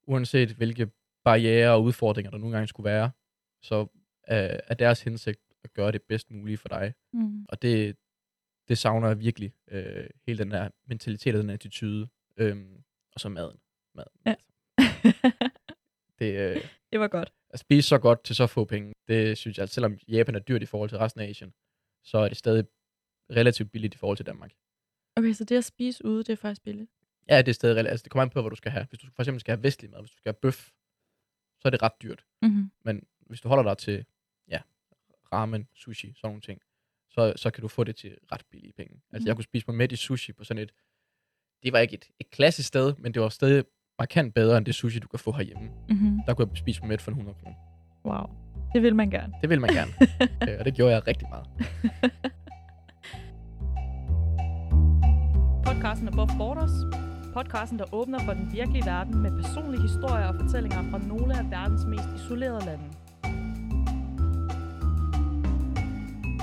uanset 0.03 0.51
hvilke 0.51 0.91
barriere 1.25 1.73
og 1.73 1.83
udfordringer, 1.83 2.31
der 2.31 2.39
nogle 2.39 2.57
gange 2.57 2.69
skulle 2.69 2.91
være. 2.91 3.11
Så 3.63 3.81
øh, 4.31 4.59
er 4.67 4.75
deres 4.75 5.03
hensigt 5.03 5.41
at 5.65 5.73
gøre 5.73 5.93
det 5.93 6.03
bedst 6.03 6.31
mulige 6.31 6.59
for 6.59 6.69
dig. 6.69 6.95
Mm. 7.13 7.47
Og 7.49 7.63
det, 7.63 7.97
det 8.69 8.79
savner 8.79 9.09
jeg 9.09 9.21
virkelig. 9.21 9.53
Øh, 9.69 10.11
hele 10.27 10.39
den 10.39 10.51
der 10.51 10.69
mentalitet 10.87 11.35
og 11.35 11.43
den 11.43 11.51
attitude. 11.51 12.09
Øh, 12.37 12.57
og 13.15 13.21
så 13.21 13.29
maden. 13.29 13.59
maden. 13.95 14.13
Ja. 14.27 14.35
Det, 16.19 16.35
øh, 16.57 16.69
det 16.93 17.01
var 17.01 17.09
godt. 17.09 17.33
at 17.51 17.59
spise 17.61 17.89
så 17.89 17.99
godt 17.99 18.25
til 18.25 18.37
så 18.37 18.47
få 18.47 18.65
penge, 18.65 18.93
det 19.09 19.39
synes 19.39 19.59
jeg, 19.59 19.63
at 19.63 19.71
selvom 19.71 19.99
Japan 20.09 20.35
er 20.35 20.39
dyrt 20.39 20.63
i 20.63 20.67
forhold 20.67 20.89
til 20.91 20.99
resten 20.99 21.21
af 21.21 21.27
Asien, 21.29 21.55
så 22.05 22.19
er 22.19 22.29
det 22.29 22.37
stadig 22.37 22.65
relativt 23.31 23.73
billigt 23.73 23.95
i 23.95 23.99
forhold 23.99 24.17
til 24.17 24.27
Danmark. 24.27 24.53
Okay, 25.17 25.33
så 25.33 25.45
det 25.45 25.57
at 25.57 25.65
spise 25.65 26.05
ude, 26.05 26.19
det 26.19 26.29
er 26.29 26.37
faktisk 26.37 26.63
billigt. 26.63 26.91
Ja, 27.29 27.39
det 27.39 27.49
er 27.49 27.53
stadig 27.53 27.77
relativt. 27.77 27.91
Altså, 27.91 28.05
det 28.05 28.11
kommer 28.13 28.23
an 28.23 28.31
på, 28.31 28.41
hvad 28.41 28.51
du 28.51 28.57
skal 28.57 28.73
have. 28.73 28.87
Hvis 28.89 28.99
du 29.01 29.07
for 29.17 29.23
eksempel 29.23 29.41
skal 29.41 29.53
have 29.57 29.63
vestlig 29.63 29.91
mad, 29.91 30.01
hvis 30.01 30.11
du 30.11 30.17
skal 30.17 30.29
have 30.33 30.39
bøf, 30.43 30.71
så 31.61 31.69
er 31.69 31.71
det 31.71 31.83
ret 31.83 32.03
dyrt. 32.03 32.25
Mm-hmm. 32.43 32.71
Men 32.85 33.07
hvis 33.21 33.41
du 33.41 33.49
holder 33.49 33.63
dig 33.65 33.79
til 33.79 34.05
ja, 34.49 34.61
ramen, 35.33 35.69
sushi, 35.75 36.13
sådan 36.17 36.29
nogle 36.29 36.41
ting, 36.41 36.61
så, 37.11 37.33
så 37.37 37.51
kan 37.51 37.63
du 37.63 37.69
få 37.69 37.85
det 37.85 37.97
til 37.97 38.19
ret 38.33 38.43
billige 38.51 38.73
penge. 38.73 38.95
Altså, 39.13 39.25
Mhm. 39.25 39.27
jeg 39.27 39.37
kunne 39.37 39.45
spise 39.45 39.65
mig 39.69 39.77
med 39.77 39.93
i 39.93 39.97
sushi 39.97 40.33
på 40.33 40.45
sådan 40.45 40.63
et... 40.63 40.73
Det 41.63 41.73
var 41.73 41.79
ikke 41.79 41.95
et, 41.95 42.09
et 42.21 42.31
klassisk 42.31 42.69
sted, 42.69 42.95
men 42.99 43.15
det 43.15 43.23
var 43.23 43.29
stadig 43.29 43.65
markant 43.99 44.35
bedre 44.35 44.59
end 44.59 44.67
det 44.67 44.75
sushi, 44.75 44.99
du 44.99 45.09
kan 45.09 45.19
få 45.19 45.33
herhjemme. 45.33 45.69
Mm-hmm. 45.89 46.21
Der 46.27 46.35
kunne 46.35 46.49
jeg 46.51 46.59
spise 46.59 46.81
mig 46.81 46.89
med 46.89 46.99
for 46.99 47.11
en 47.11 47.17
100 47.19 47.39
kroner. 47.43 47.57
Wow. 48.05 48.27
Det 48.75 48.83
vil 48.83 48.97
man 48.97 49.11
gerne. 49.11 49.33
Det 49.41 49.51
vil 49.51 49.61
man 49.61 49.71
gerne. 49.71 49.93
øh, 50.49 50.57
og 50.59 50.65
det 50.65 50.75
gjorde 50.75 50.93
jeg 50.93 51.07
rigtig 51.07 51.29
meget. 51.29 51.47
Podcasten 55.67 56.09
Above 56.09 56.31
Borders. 56.39 56.71
Podcasten, 57.35 57.79
der 57.79 57.95
åbner 57.95 58.19
for 58.19 58.33
den 58.33 58.53
virkelige 58.53 58.87
verden 58.87 59.19
med 59.19 59.43
personlige 59.43 59.83
historier 59.83 60.27
og 60.27 60.35
fortællinger 60.41 60.91
fra 60.91 60.99
nogle 60.99 61.39
af 61.39 61.51
verdens 61.51 61.85
mest 61.85 62.09
isolerede 62.17 62.67
lande. 62.67 62.85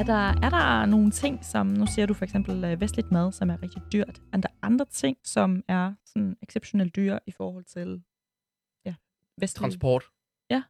Er 0.04 0.08
der, 0.08 0.46
er 0.46 0.50
der 0.50 0.86
nogle 0.86 1.12
ting, 1.12 1.46
som, 1.46 1.68
nu 1.68 1.86
siger 1.86 2.06
du 2.06 2.14
for 2.14 2.24
eksempel 2.26 2.64
øh, 2.64 2.82
vestligt 2.82 3.12
mad, 3.12 3.32
som 3.32 3.50
er 3.50 3.64
rigtig 3.64 3.82
dyrt. 3.94 4.22
Er 4.34 4.38
der 4.38 4.50
andre 4.62 4.86
ting, 4.86 5.18
som 5.24 5.64
er 5.68 5.94
sådan 6.06 6.38
exceptionelt 6.42 6.96
dyre 6.96 7.20
i 7.26 7.32
forhold 7.32 7.64
til 7.64 8.04
ja, 8.86 8.96
vestlig? 9.38 9.62
Transport. 9.62 10.04
Ja. 10.50 10.64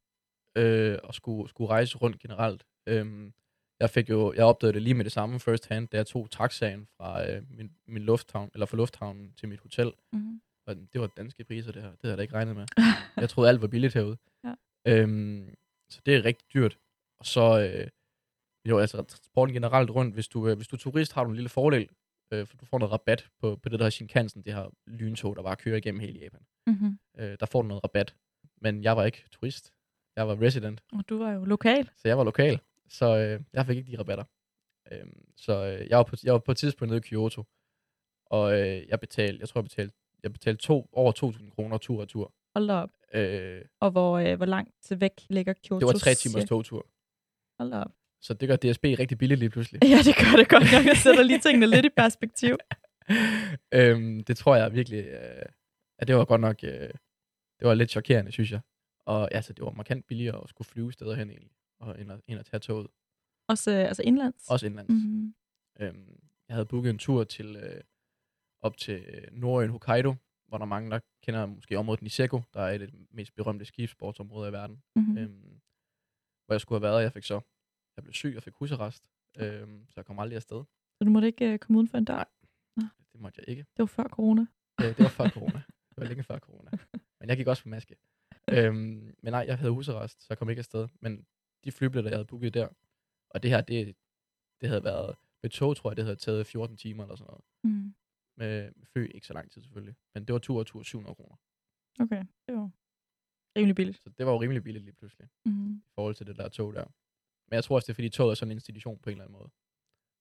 Øh, 0.57 0.99
og 1.03 1.13
skulle, 1.13 1.49
skulle 1.49 1.69
rejse 1.69 1.97
rundt 1.97 2.19
generelt. 2.19 2.65
Øhm, 2.87 3.33
jeg 3.79 3.89
fik 3.89 4.09
jo, 4.09 4.33
jeg 4.33 4.45
opdagede 4.45 4.73
det 4.73 4.81
lige 4.81 4.93
med 4.93 5.03
det 5.03 5.11
samme 5.11 5.39
first 5.39 5.67
hand, 5.67 5.87
da 5.87 5.97
jeg 5.97 6.07
tog 6.07 6.31
taxaen 6.31 6.87
fra 6.97 7.31
øh, 7.31 7.43
min, 7.49 7.71
min 7.87 8.03
lufthavn, 8.03 8.49
eller 8.53 8.65
fra 8.65 8.77
lufthavnen 8.77 9.33
til 9.33 9.49
mit 9.49 9.59
hotel. 9.59 9.91
Mm-hmm. 10.13 10.41
Og 10.67 10.75
det 10.75 11.01
var 11.01 11.07
danske 11.07 11.43
priser, 11.43 11.71
det 11.71 11.81
her. 11.81 11.89
Det 11.89 11.99
havde 12.01 12.11
jeg 12.11 12.17
da 12.17 12.21
ikke 12.21 12.35
regnet 12.35 12.55
med. 12.55 12.65
Jeg 13.17 13.29
troede, 13.29 13.49
alt 13.49 13.61
var 13.61 13.67
billigt 13.67 13.93
herude. 13.93 14.17
Ja. 14.43 14.53
Øhm, 14.87 15.55
så 15.89 16.01
det 16.05 16.15
er 16.15 16.25
rigtig 16.25 16.47
dyrt. 16.53 16.79
Og 17.19 17.25
så, 17.25 17.71
øh, 17.73 17.87
jo, 18.69 18.79
altså 18.79 18.97
transporten 19.03 19.53
generelt 19.53 19.89
rundt, 19.89 20.13
hvis 20.13 20.27
du, 20.27 20.47
øh, 20.47 20.55
hvis 20.55 20.67
du 20.67 20.75
er 20.75 20.79
turist, 20.79 21.13
har 21.13 21.23
du 21.23 21.29
en 21.29 21.35
lille 21.35 21.49
fordel, 21.49 21.89
øh, 22.31 22.47
for 22.47 22.57
du 22.57 22.65
får 22.65 22.79
noget 22.79 22.91
rabat 22.91 23.29
på, 23.39 23.55
på 23.55 23.69
det, 23.69 23.79
der 23.79 23.89
Shinkansen, 23.89 24.43
det 24.43 24.53
her 24.53 24.69
lyntog, 24.87 25.35
der 25.35 25.43
bare 25.43 25.55
kører 25.55 25.77
igennem 25.77 26.01
hele 26.01 26.19
Japan. 26.19 26.41
Mm-hmm. 26.67 26.99
Øh, 27.17 27.37
der 27.39 27.45
får 27.45 27.61
du 27.61 27.67
noget 27.67 27.83
rabat. 27.83 28.15
Men 28.61 28.83
jeg 28.83 28.97
var 28.97 29.03
ikke 29.05 29.25
turist. 29.31 29.73
Jeg 30.15 30.27
var 30.27 30.41
resident, 30.41 30.83
Og 30.93 31.09
du 31.09 31.17
var 31.17 31.31
jo 31.31 31.43
lokal. 31.45 31.89
så 31.95 32.07
jeg 32.07 32.17
var 32.17 32.23
lokal. 32.23 32.59
Så 32.89 33.17
øh, 33.17 33.41
jeg 33.53 33.65
fik 33.65 33.77
ikke 33.77 33.91
de 33.91 33.99
rabatter. 33.99 34.23
Øh, 34.91 35.05
så 35.37 35.65
øh, 35.65 35.87
jeg, 35.89 35.97
var 35.97 36.03
på, 36.03 36.15
jeg 36.23 36.33
var 36.33 36.39
på 36.39 36.51
et 36.51 36.57
tidspunkt 36.57 36.89
nede 36.89 36.97
i 36.97 37.07
Kyoto, 37.09 37.43
og 38.25 38.59
øh, 38.59 38.87
jeg 38.87 38.99
betalte, 38.99 39.39
jeg 39.39 39.49
tror, 39.49 39.59
jeg 39.59 39.65
betalte, 39.65 39.95
jeg 40.23 40.33
betalte 40.33 40.61
to, 40.61 40.89
over 40.91 41.31
2.000 41.33 41.49
kroner 41.49 41.77
tur 41.77 42.01
og 42.01 42.07
tur. 42.07 42.33
Hold 42.55 42.67
da 42.67 42.73
op. 42.73 42.89
Øh, 43.13 43.61
Og 43.79 43.91
hvor, 43.91 44.17
øh, 44.17 44.37
hvor 44.37 44.45
langt 44.45 44.91
væk 45.01 45.11
ligger 45.29 45.53
Kyoto? 45.53 45.79
det 45.79 45.87
var 45.87 45.93
tre 45.93 46.13
timers 46.15 46.45
togtur. 46.45 46.87
Hold 47.59 47.71
da 47.71 47.77
op. 47.77 47.91
Så 48.23 48.33
det 48.33 48.49
gør 48.49 48.55
DSB 48.55 48.83
rigtig 48.83 49.17
billigt 49.17 49.39
lige 49.39 49.49
pludselig. 49.49 49.83
Ja, 49.83 49.97
det 49.97 50.15
gør 50.15 50.37
det 50.37 50.49
godt 50.49 50.63
nok. 50.73 50.85
Jeg 50.85 50.97
sætter 50.97 51.23
lige 51.23 51.39
tingene 51.39 51.67
lidt 51.67 51.85
i 51.85 51.89
perspektiv. 52.03 52.57
øhm, 53.73 54.23
det 54.23 54.37
tror 54.37 54.55
jeg 54.55 54.73
virkelig, 54.73 55.05
øh, 55.05 55.45
at 55.99 56.07
det 56.07 56.15
var 56.15 56.25
godt 56.25 56.41
nok, 56.41 56.63
øh, 56.63 56.89
det 57.59 57.67
var 57.67 57.73
lidt 57.73 57.91
chokerende, 57.91 58.31
synes 58.31 58.51
jeg. 58.51 58.61
Og 59.05 59.33
altså, 59.33 59.53
det 59.53 59.65
var 59.65 59.71
markant 59.71 60.07
billigere 60.07 60.43
at 60.43 60.49
skulle 60.49 60.67
flyve 60.67 60.93
steder 60.93 61.15
hen 61.15 61.29
egentlig, 61.29 61.51
og 61.79 61.99
ind 61.99 62.11
at, 62.11 62.21
ind 62.27 62.39
at 62.39 62.45
tage 62.45 62.59
toget. 62.59 62.87
Også 63.47 63.71
øh, 63.71 63.87
altså 63.87 64.03
indlands. 64.03 64.49
Også 64.49 64.65
indlands. 64.65 64.89
Mm-hmm. 64.89 65.33
Øhm, 65.79 66.19
jeg 66.47 66.55
havde 66.55 66.65
booket 66.65 66.89
en 66.89 66.97
tur 66.97 67.23
til 67.23 67.55
øh, 67.55 67.81
op 68.61 68.77
til 68.77 69.05
øh, 69.07 69.27
Nordøen 69.31 69.71
Hokkaido, 69.71 70.15
hvor 70.47 70.57
der 70.57 70.65
er 70.65 70.69
mange, 70.69 70.91
der 70.91 70.99
kender 71.23 71.45
måske 71.45 71.77
området 71.77 72.01
Niseko, 72.01 72.41
der 72.53 72.61
er 72.61 72.71
et 72.71 72.81
af 72.81 72.87
de 72.87 73.07
mest 73.11 73.35
berømte 73.35 73.65
skibssportsområder 73.65 74.49
i 74.49 74.53
verden. 74.53 74.83
Mm-hmm. 74.95 75.17
Øhm, 75.17 75.59
hvor 76.45 76.53
jeg 76.53 76.61
skulle 76.61 76.79
have 76.79 76.91
været, 76.91 77.03
jeg 77.03 77.13
fik 77.13 77.23
så, 77.23 77.41
jeg 77.95 78.03
blev 78.03 78.13
syg 78.13 78.33
og 78.37 78.43
fik 78.43 78.53
husarrest, 78.53 79.03
øhm, 79.37 79.85
så 79.89 79.93
jeg 79.95 80.05
kom 80.05 80.19
aldrig 80.19 80.35
afsted. 80.35 80.63
Så 80.97 81.03
du 81.05 81.09
måtte 81.09 81.27
ikke 81.27 81.53
øh, 81.53 81.59
komme 81.59 81.77
uden 81.77 81.87
for 81.87 81.97
en 81.97 82.05
dør? 82.05 82.23
Nej. 82.75 82.89
Det 83.13 83.21
måtte 83.21 83.39
jeg 83.41 83.49
ikke. 83.49 83.61
Det 83.61 83.79
var 83.79 83.85
før 83.85 84.03
corona. 84.07 84.45
Øh, 84.81 84.87
det 84.87 84.99
var 84.99 85.09
før 85.09 85.29
corona. 85.29 85.61
Det 85.89 85.97
var 85.97 86.05
længe 86.05 86.23
før 86.23 86.39
corona. 86.39 86.71
Men 87.19 87.29
jeg 87.29 87.37
gik 87.37 87.47
også 87.47 87.63
på 87.63 87.69
maske. 87.69 87.95
Øhm, 88.49 89.15
men 89.23 89.31
nej, 89.33 89.43
jeg 89.47 89.57
havde 89.57 89.71
husarrest, 89.71 90.21
så 90.21 90.27
jeg 90.29 90.37
kom 90.37 90.49
ikke 90.49 90.59
afsted. 90.59 90.87
Men 90.99 91.25
de 91.63 91.71
flybilletter, 91.71 92.09
jeg 92.11 92.17
havde 92.17 92.25
booket 92.27 92.53
der, 92.53 92.67
og 93.29 93.43
det 93.43 93.51
her, 93.51 93.61
det, 93.61 93.95
det 94.61 94.69
havde 94.69 94.83
været, 94.83 95.15
med 95.43 95.49
tog, 95.49 95.75
tror 95.77 95.89
jeg, 95.91 95.97
det 95.97 96.05
havde 96.05 96.15
taget 96.15 96.47
14 96.47 96.77
timer 96.77 97.03
eller 97.03 97.15
sådan 97.15 97.27
noget. 97.31 97.43
Mm. 97.63 97.93
Med, 98.37 98.71
med 98.75 98.85
fly, 98.85 99.11
ikke 99.15 99.27
så 99.27 99.33
lang 99.33 99.51
tid 99.51 99.61
selvfølgelig. 99.61 99.95
Men 100.13 100.25
det 100.25 100.33
var 100.33 100.39
tur 100.39 100.59
og 100.59 100.65
tur 100.65 100.83
700 100.83 101.15
kroner. 101.15 101.35
Okay, 101.99 102.23
det 102.47 102.55
var 102.55 102.69
rimelig 103.57 103.75
billigt. 103.75 103.97
Så 104.03 104.09
det 104.17 104.25
var 104.25 104.31
jo 104.31 104.41
rimelig 104.41 104.63
billigt 104.63 104.85
lige 104.85 104.95
pludselig, 104.95 105.29
Mm. 105.45 105.75
i 105.75 105.91
forhold 105.95 106.15
til 106.15 106.27
det 106.27 106.37
der 106.37 106.49
tog 106.49 106.73
der. 106.73 106.85
Men 107.53 107.55
jeg 107.55 107.63
tror 107.63 107.75
også, 107.75 107.85
det 107.85 107.93
er 107.93 107.95
fordi 107.95 108.09
toget 108.09 108.31
er 108.31 108.35
sådan 108.35 108.51
en 108.51 108.57
institution 108.57 108.99
på 108.99 109.09
en 109.09 109.11
eller 109.11 109.23
anden 109.23 109.37
måde. 109.39 109.49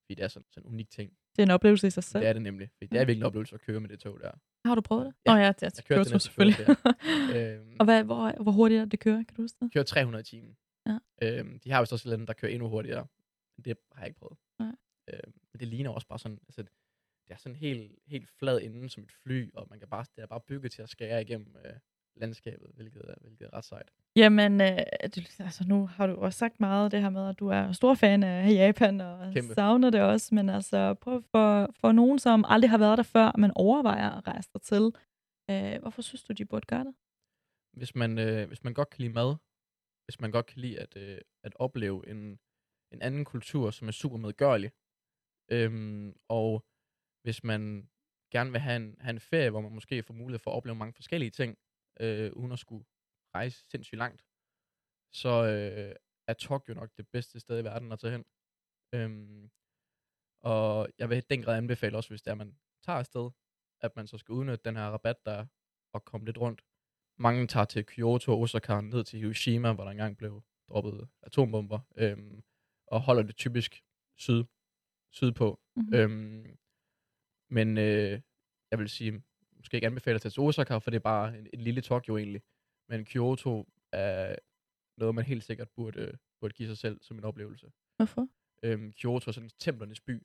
Fordi 0.03 0.15
det 0.15 0.23
er 0.23 0.27
sådan, 0.27 0.45
sådan 0.51 0.67
en 0.69 0.73
unik 0.73 0.89
ting. 0.89 1.09
Det 1.35 1.39
er 1.39 1.43
en 1.43 1.51
oplevelse 1.51 1.87
i 1.87 1.89
sig 1.89 2.03
selv. 2.03 2.21
Det 2.21 2.29
er 2.29 2.33
det 2.33 2.41
nemlig. 2.41 2.69
Fordi 2.77 2.87
det 2.87 2.95
er 2.95 2.99
virkelig 2.99 3.17
en 3.21 3.25
oplevelse 3.25 3.55
at 3.55 3.61
køre 3.61 3.79
med 3.79 3.89
det 3.89 3.99
tog 3.99 4.19
der. 4.19 4.31
Har 4.65 4.75
du 4.75 4.81
prøvet 4.81 5.05
det? 5.05 5.13
Ja. 5.25 5.33
Oh, 5.33 5.39
ja, 5.39 5.47
det 5.47 5.63
er 5.63 5.69
Jeg 5.77 5.85
kørte 5.85 6.09
det 6.09 6.21
selvfølgelig. 6.21 6.65
Øhm, 7.35 7.75
og 7.79 7.85
hvad, 7.85 8.03
hvor, 8.03 8.43
hvor 8.43 8.51
hurtigt 8.51 8.81
er 8.81 8.85
det 8.85 8.99
kører? 8.99 9.23
Kan 9.23 9.35
du 9.35 9.41
huske 9.41 9.57
det? 9.61 9.73
kører 9.73 9.83
300 9.83 10.21
i 10.21 10.25
timen. 10.25 10.57
Ja. 10.85 10.97
Øhm, 11.21 11.59
de 11.59 11.71
har 11.71 11.81
vist 11.81 11.93
også 11.93 12.09
et 12.09 12.13
andet, 12.13 12.27
der 12.27 12.33
kører 12.33 12.51
endnu 12.51 12.69
hurtigere. 12.69 13.07
Det 13.65 13.77
har 13.91 14.01
jeg 14.01 14.07
ikke 14.07 14.19
prøvet. 14.19 14.37
Nej. 14.59 14.75
Øhm, 15.09 15.33
men 15.53 15.59
det 15.59 15.67
ligner 15.67 15.89
også 15.89 16.07
bare 16.07 16.19
sådan, 16.19 16.39
altså, 16.47 16.61
det 17.27 17.33
er 17.33 17.37
sådan 17.37 17.55
helt, 17.55 17.99
helt 18.05 18.29
flad 18.29 18.59
inden 18.61 18.89
som 18.89 19.03
et 19.03 19.11
fly, 19.11 19.53
og 19.53 19.67
man 19.69 19.79
kan 19.79 19.87
bare, 19.87 20.05
det 20.15 20.21
er 20.21 20.27
bare 20.27 20.41
bygget 20.41 20.71
til 20.71 20.81
at 20.81 20.89
skære 20.89 21.21
igennem 21.21 21.55
øh, 21.65 21.73
landskabet, 22.15 22.71
hvilket 22.75 23.01
er, 23.09 23.13
hvilket 23.21 23.45
er 23.45 23.53
ret 23.53 23.65
sejt. 23.65 23.91
Jamen, 24.15 24.61
øh, 24.61 24.77
du, 25.15 25.21
altså 25.39 25.63
nu 25.67 25.87
har 25.87 26.07
du 26.07 26.15
også 26.15 26.39
sagt 26.39 26.59
meget 26.59 26.91
det 26.91 27.01
her 27.01 27.09
med, 27.09 27.29
at 27.29 27.39
du 27.39 27.47
er 27.47 27.71
stor 27.71 27.93
fan 27.95 28.23
af 28.23 28.53
Japan 28.53 29.01
og 29.01 29.33
Kæmpe. 29.33 29.53
savner 29.53 29.89
det 29.89 30.01
også, 30.01 30.35
men 30.35 30.49
altså 30.49 30.93
prøv 30.93 31.23
for, 31.31 31.73
for 31.79 31.91
nogen, 31.91 32.19
som 32.19 32.45
aldrig 32.47 32.69
har 32.69 32.77
været 32.77 32.97
der 32.97 33.03
før, 33.03 33.31
men 33.37 33.51
overvejer 33.55 34.09
at 34.09 34.27
rejse 34.27 34.49
der 34.53 34.59
til, 34.59 34.91
øh, 35.51 35.81
hvorfor 35.81 36.01
synes 36.01 36.23
du, 36.23 36.33
de 36.33 36.45
burde 36.45 36.65
gøre 36.65 36.83
det? 36.83 36.93
Hvis 37.77 37.95
man, 37.95 38.19
øh, 38.19 38.47
hvis 38.47 38.63
man 38.63 38.73
godt 38.73 38.89
kan 38.89 39.01
lide 39.01 39.13
mad, 39.13 39.35
hvis 40.05 40.19
man 40.19 40.31
godt 40.31 40.45
kan 40.45 40.59
lide 40.61 40.79
at, 40.79 40.97
øh, 40.97 41.17
at 41.43 41.53
opleve 41.55 42.09
en, 42.09 42.39
en 42.91 43.01
anden 43.01 43.25
kultur, 43.25 43.71
som 43.71 43.87
er 43.87 43.91
super 43.91 44.17
medgørlig, 44.17 44.71
øhm, 45.51 46.15
og 46.29 46.65
hvis 47.23 47.43
man 47.43 47.89
gerne 48.31 48.51
vil 48.51 48.61
have 48.61 48.75
en, 48.75 48.95
have 48.99 49.13
en 49.13 49.19
ferie, 49.19 49.49
hvor 49.49 49.61
man 49.61 49.71
måske 49.71 50.03
får 50.03 50.13
mulighed 50.13 50.39
for 50.39 50.51
at 50.51 50.55
opleve 50.55 50.75
mange 50.75 50.93
forskellige 50.93 51.31
ting, 51.31 51.57
øh, 51.99 52.31
uden 52.33 52.51
at 52.51 52.59
skulle 52.59 52.85
rejse 53.35 53.65
sindssygt 53.71 53.97
langt, 53.97 54.21
så 55.13 55.29
øh, 55.29 55.95
er 56.27 56.33
Tokyo 56.33 56.73
nok 56.73 56.89
det 56.97 57.07
bedste 57.07 57.39
sted 57.39 57.59
i 57.59 57.63
verden 57.63 57.91
at 57.91 57.99
tage 57.99 58.11
hen. 58.11 58.25
Øhm, 58.95 59.51
og 60.43 60.89
jeg 60.99 61.09
vil 61.09 61.29
den 61.29 61.41
grad 61.41 61.57
anbefale 61.57 61.97
også, 61.97 62.09
hvis 62.09 62.21
det 62.21 62.31
er, 62.31 62.35
man 62.35 62.57
tager 62.85 62.99
afsted, 62.99 63.29
at 63.81 63.95
man 63.95 64.07
så 64.07 64.17
skal 64.17 64.33
udnytte 64.33 64.63
den 64.65 64.75
her 64.75 64.83
rabat, 64.83 65.25
der 65.25 65.31
er, 65.31 65.45
og 65.93 66.05
komme 66.05 66.25
lidt 66.25 66.37
rundt. 66.37 66.61
Mange 67.19 67.47
tager 67.47 67.65
til 67.65 67.85
Kyoto 67.85 68.31
og 68.31 68.39
Osaka, 68.39 68.81
ned 68.81 69.03
til 69.03 69.19
Hiroshima, 69.19 69.73
hvor 69.73 69.83
der 69.83 69.91
engang 69.91 70.17
blev 70.17 70.43
droppet 70.69 71.09
atombomber, 71.21 71.79
øhm, 71.97 72.43
og 72.87 73.01
holder 73.01 73.23
det 73.23 73.35
typisk 73.35 73.83
syd, 74.17 74.43
sydpå. 75.11 75.59
Mhm. 75.75 75.93
Øhm, 75.93 76.57
men 77.49 77.77
øh, 77.77 78.21
jeg 78.71 78.79
vil 78.79 78.89
sige, 78.89 79.23
måske 79.63 79.75
ikke 79.77 79.87
anbefale 79.87 80.15
at 80.15 80.21
tage 80.21 80.31
til 80.31 80.41
Osaka, 80.41 80.77
for 80.77 80.91
det 80.91 80.97
er 80.97 81.01
bare 81.13 81.37
en, 81.37 81.47
en 81.53 81.61
lille 81.61 81.81
Tokyo 81.81 82.17
egentlig. 82.17 82.41
Men 82.89 83.05
Kyoto 83.05 83.67
er 83.91 84.35
noget, 84.97 85.15
man 85.15 85.25
helt 85.25 85.43
sikkert 85.43 85.69
burde, 85.75 86.17
burde 86.41 86.53
give 86.53 86.67
sig 86.67 86.77
selv 86.77 87.01
som 87.01 87.17
en 87.17 87.23
oplevelse. 87.23 87.71
Hvorfor? 87.97 88.27
Øhm, 88.63 88.93
Kyoto 88.93 89.29
er 89.29 89.31
sådan 89.31 89.45
en 89.47 89.51
templernes 89.59 90.01
by 90.01 90.23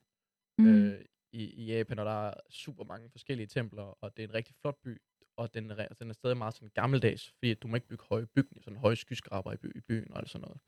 Mm. 0.59 0.67
øh, 0.67 1.05
i, 1.33 1.43
i 1.61 1.65
Japan, 1.65 1.99
og 1.99 2.05
der 2.05 2.27
er 2.29 2.33
super 2.49 2.83
mange 2.83 3.09
forskellige 3.09 3.47
templer, 3.47 3.83
og 3.83 4.17
det 4.17 4.23
er 4.23 4.27
en 4.27 4.33
rigtig 4.33 4.55
flot 4.55 4.77
by, 4.83 5.01
og 5.37 5.53
den 5.53 5.71
er, 5.71 5.87
den 5.87 6.09
er 6.09 6.13
stadig 6.13 6.37
meget 6.37 6.53
sådan 6.53 6.69
gammeldags, 6.73 7.29
fordi 7.31 7.53
du 7.53 7.67
må 7.67 7.75
ikke 7.75 7.87
bygge 7.87 8.03
høje 8.09 8.25
bygninger, 8.25 8.61
sådan 8.61 8.79
høje 8.79 8.95
skyskraber 8.95 9.53
i, 9.53 9.57
by, 9.57 9.77
i 9.77 9.81
byen 9.81 10.11
og 10.11 10.17
alt 10.19 10.29
sådan 10.29 10.41
noget. 10.41 10.61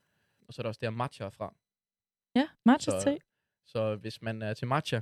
Og 0.47 0.53
så 0.53 0.61
er 0.61 0.63
der 0.63 0.67
også 0.67 0.79
der 0.81 0.89
matcha 0.89 1.27
fra. 1.27 1.55
Ja, 2.35 2.47
matcha 2.65 2.91
Så- 2.91 3.03
te. 3.03 3.19
Så 3.67 3.95
hvis 3.95 4.21
man 4.21 4.41
er 4.41 4.53
til 4.53 4.67
matcha, 4.67 5.01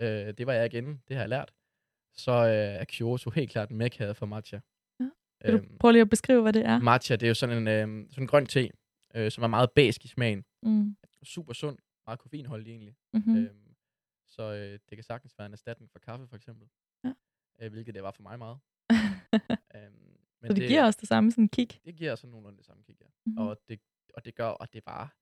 øh, 0.00 0.34
det 0.38 0.46
var 0.46 0.52
jeg 0.52 0.66
igen, 0.66 1.02
det 1.08 1.16
har 1.16 1.22
jeg 1.22 1.28
lært, 1.28 1.52
så 2.14 2.32
øh, 2.32 2.80
er 2.80 2.84
Kyoto 2.88 3.30
helt 3.30 3.50
klart 3.50 3.70
en 3.70 3.76
mekka 3.76 4.12
for 4.12 4.26
matcha. 4.26 4.60
Ja. 5.00 5.08
Vil 5.44 5.52
du 5.52 5.58
Øhm, 5.58 5.78
prøve 5.78 5.92
lige 5.92 6.00
at 6.02 6.10
beskrive, 6.10 6.42
hvad 6.42 6.52
det 6.52 6.64
er? 6.66 6.78
matcha, 6.80 7.16
det 7.16 7.22
er 7.26 7.28
jo 7.28 7.34
sådan 7.34 7.58
en, 7.58 7.68
øh, 7.68 8.10
sådan 8.10 8.22
en 8.22 8.26
grøn 8.26 8.46
te, 8.46 8.70
øh, 9.14 9.30
som 9.30 9.44
er 9.44 9.48
meget 9.48 9.70
basisk 9.70 10.04
i 10.04 10.08
smagen. 10.08 10.44
Mm. 10.62 10.96
Super 11.22 11.52
sund, 11.52 11.78
meget 12.06 12.18
koffeinholdig 12.20 12.70
egentlig. 12.70 12.96
Mm-hmm. 13.12 13.32
Mm. 13.34 13.38
Øhm, 13.38 13.74
så 14.28 14.42
øh, 14.42 14.72
det 14.88 14.96
kan 14.96 15.02
sagtens 15.04 15.38
være 15.38 15.46
en 15.46 15.52
erstatning 15.52 15.90
for 15.92 15.98
kaffe, 15.98 16.26
for 16.26 16.36
eksempel. 16.36 16.68
Ja. 17.04 17.12
Øh, 17.60 17.72
hvilket 17.72 17.94
det 17.94 18.02
var 18.02 18.10
for 18.10 18.22
mig 18.22 18.38
meget. 18.38 18.58
øhm, 19.76 19.92
men 20.40 20.48
så 20.48 20.48
det, 20.48 20.56
det 20.56 20.68
giver 20.68 20.84
også 20.84 20.98
det 21.00 21.08
samme 21.08 21.30
sådan 21.30 21.48
kick. 21.48 21.84
Det 21.84 21.96
giver 21.96 22.14
sådan 22.14 22.30
nogenlunde 22.30 22.58
det 22.58 22.66
samme 22.66 22.82
kick, 22.82 23.00
ja. 23.00 23.06
Mm-hmm. 23.26 23.38
Og, 23.46 23.58
det, 23.68 23.80
og 24.14 24.24
det 24.24 24.34
gør, 24.34 24.46
og 24.46 24.72
det 24.72 24.82
var... 24.86 25.14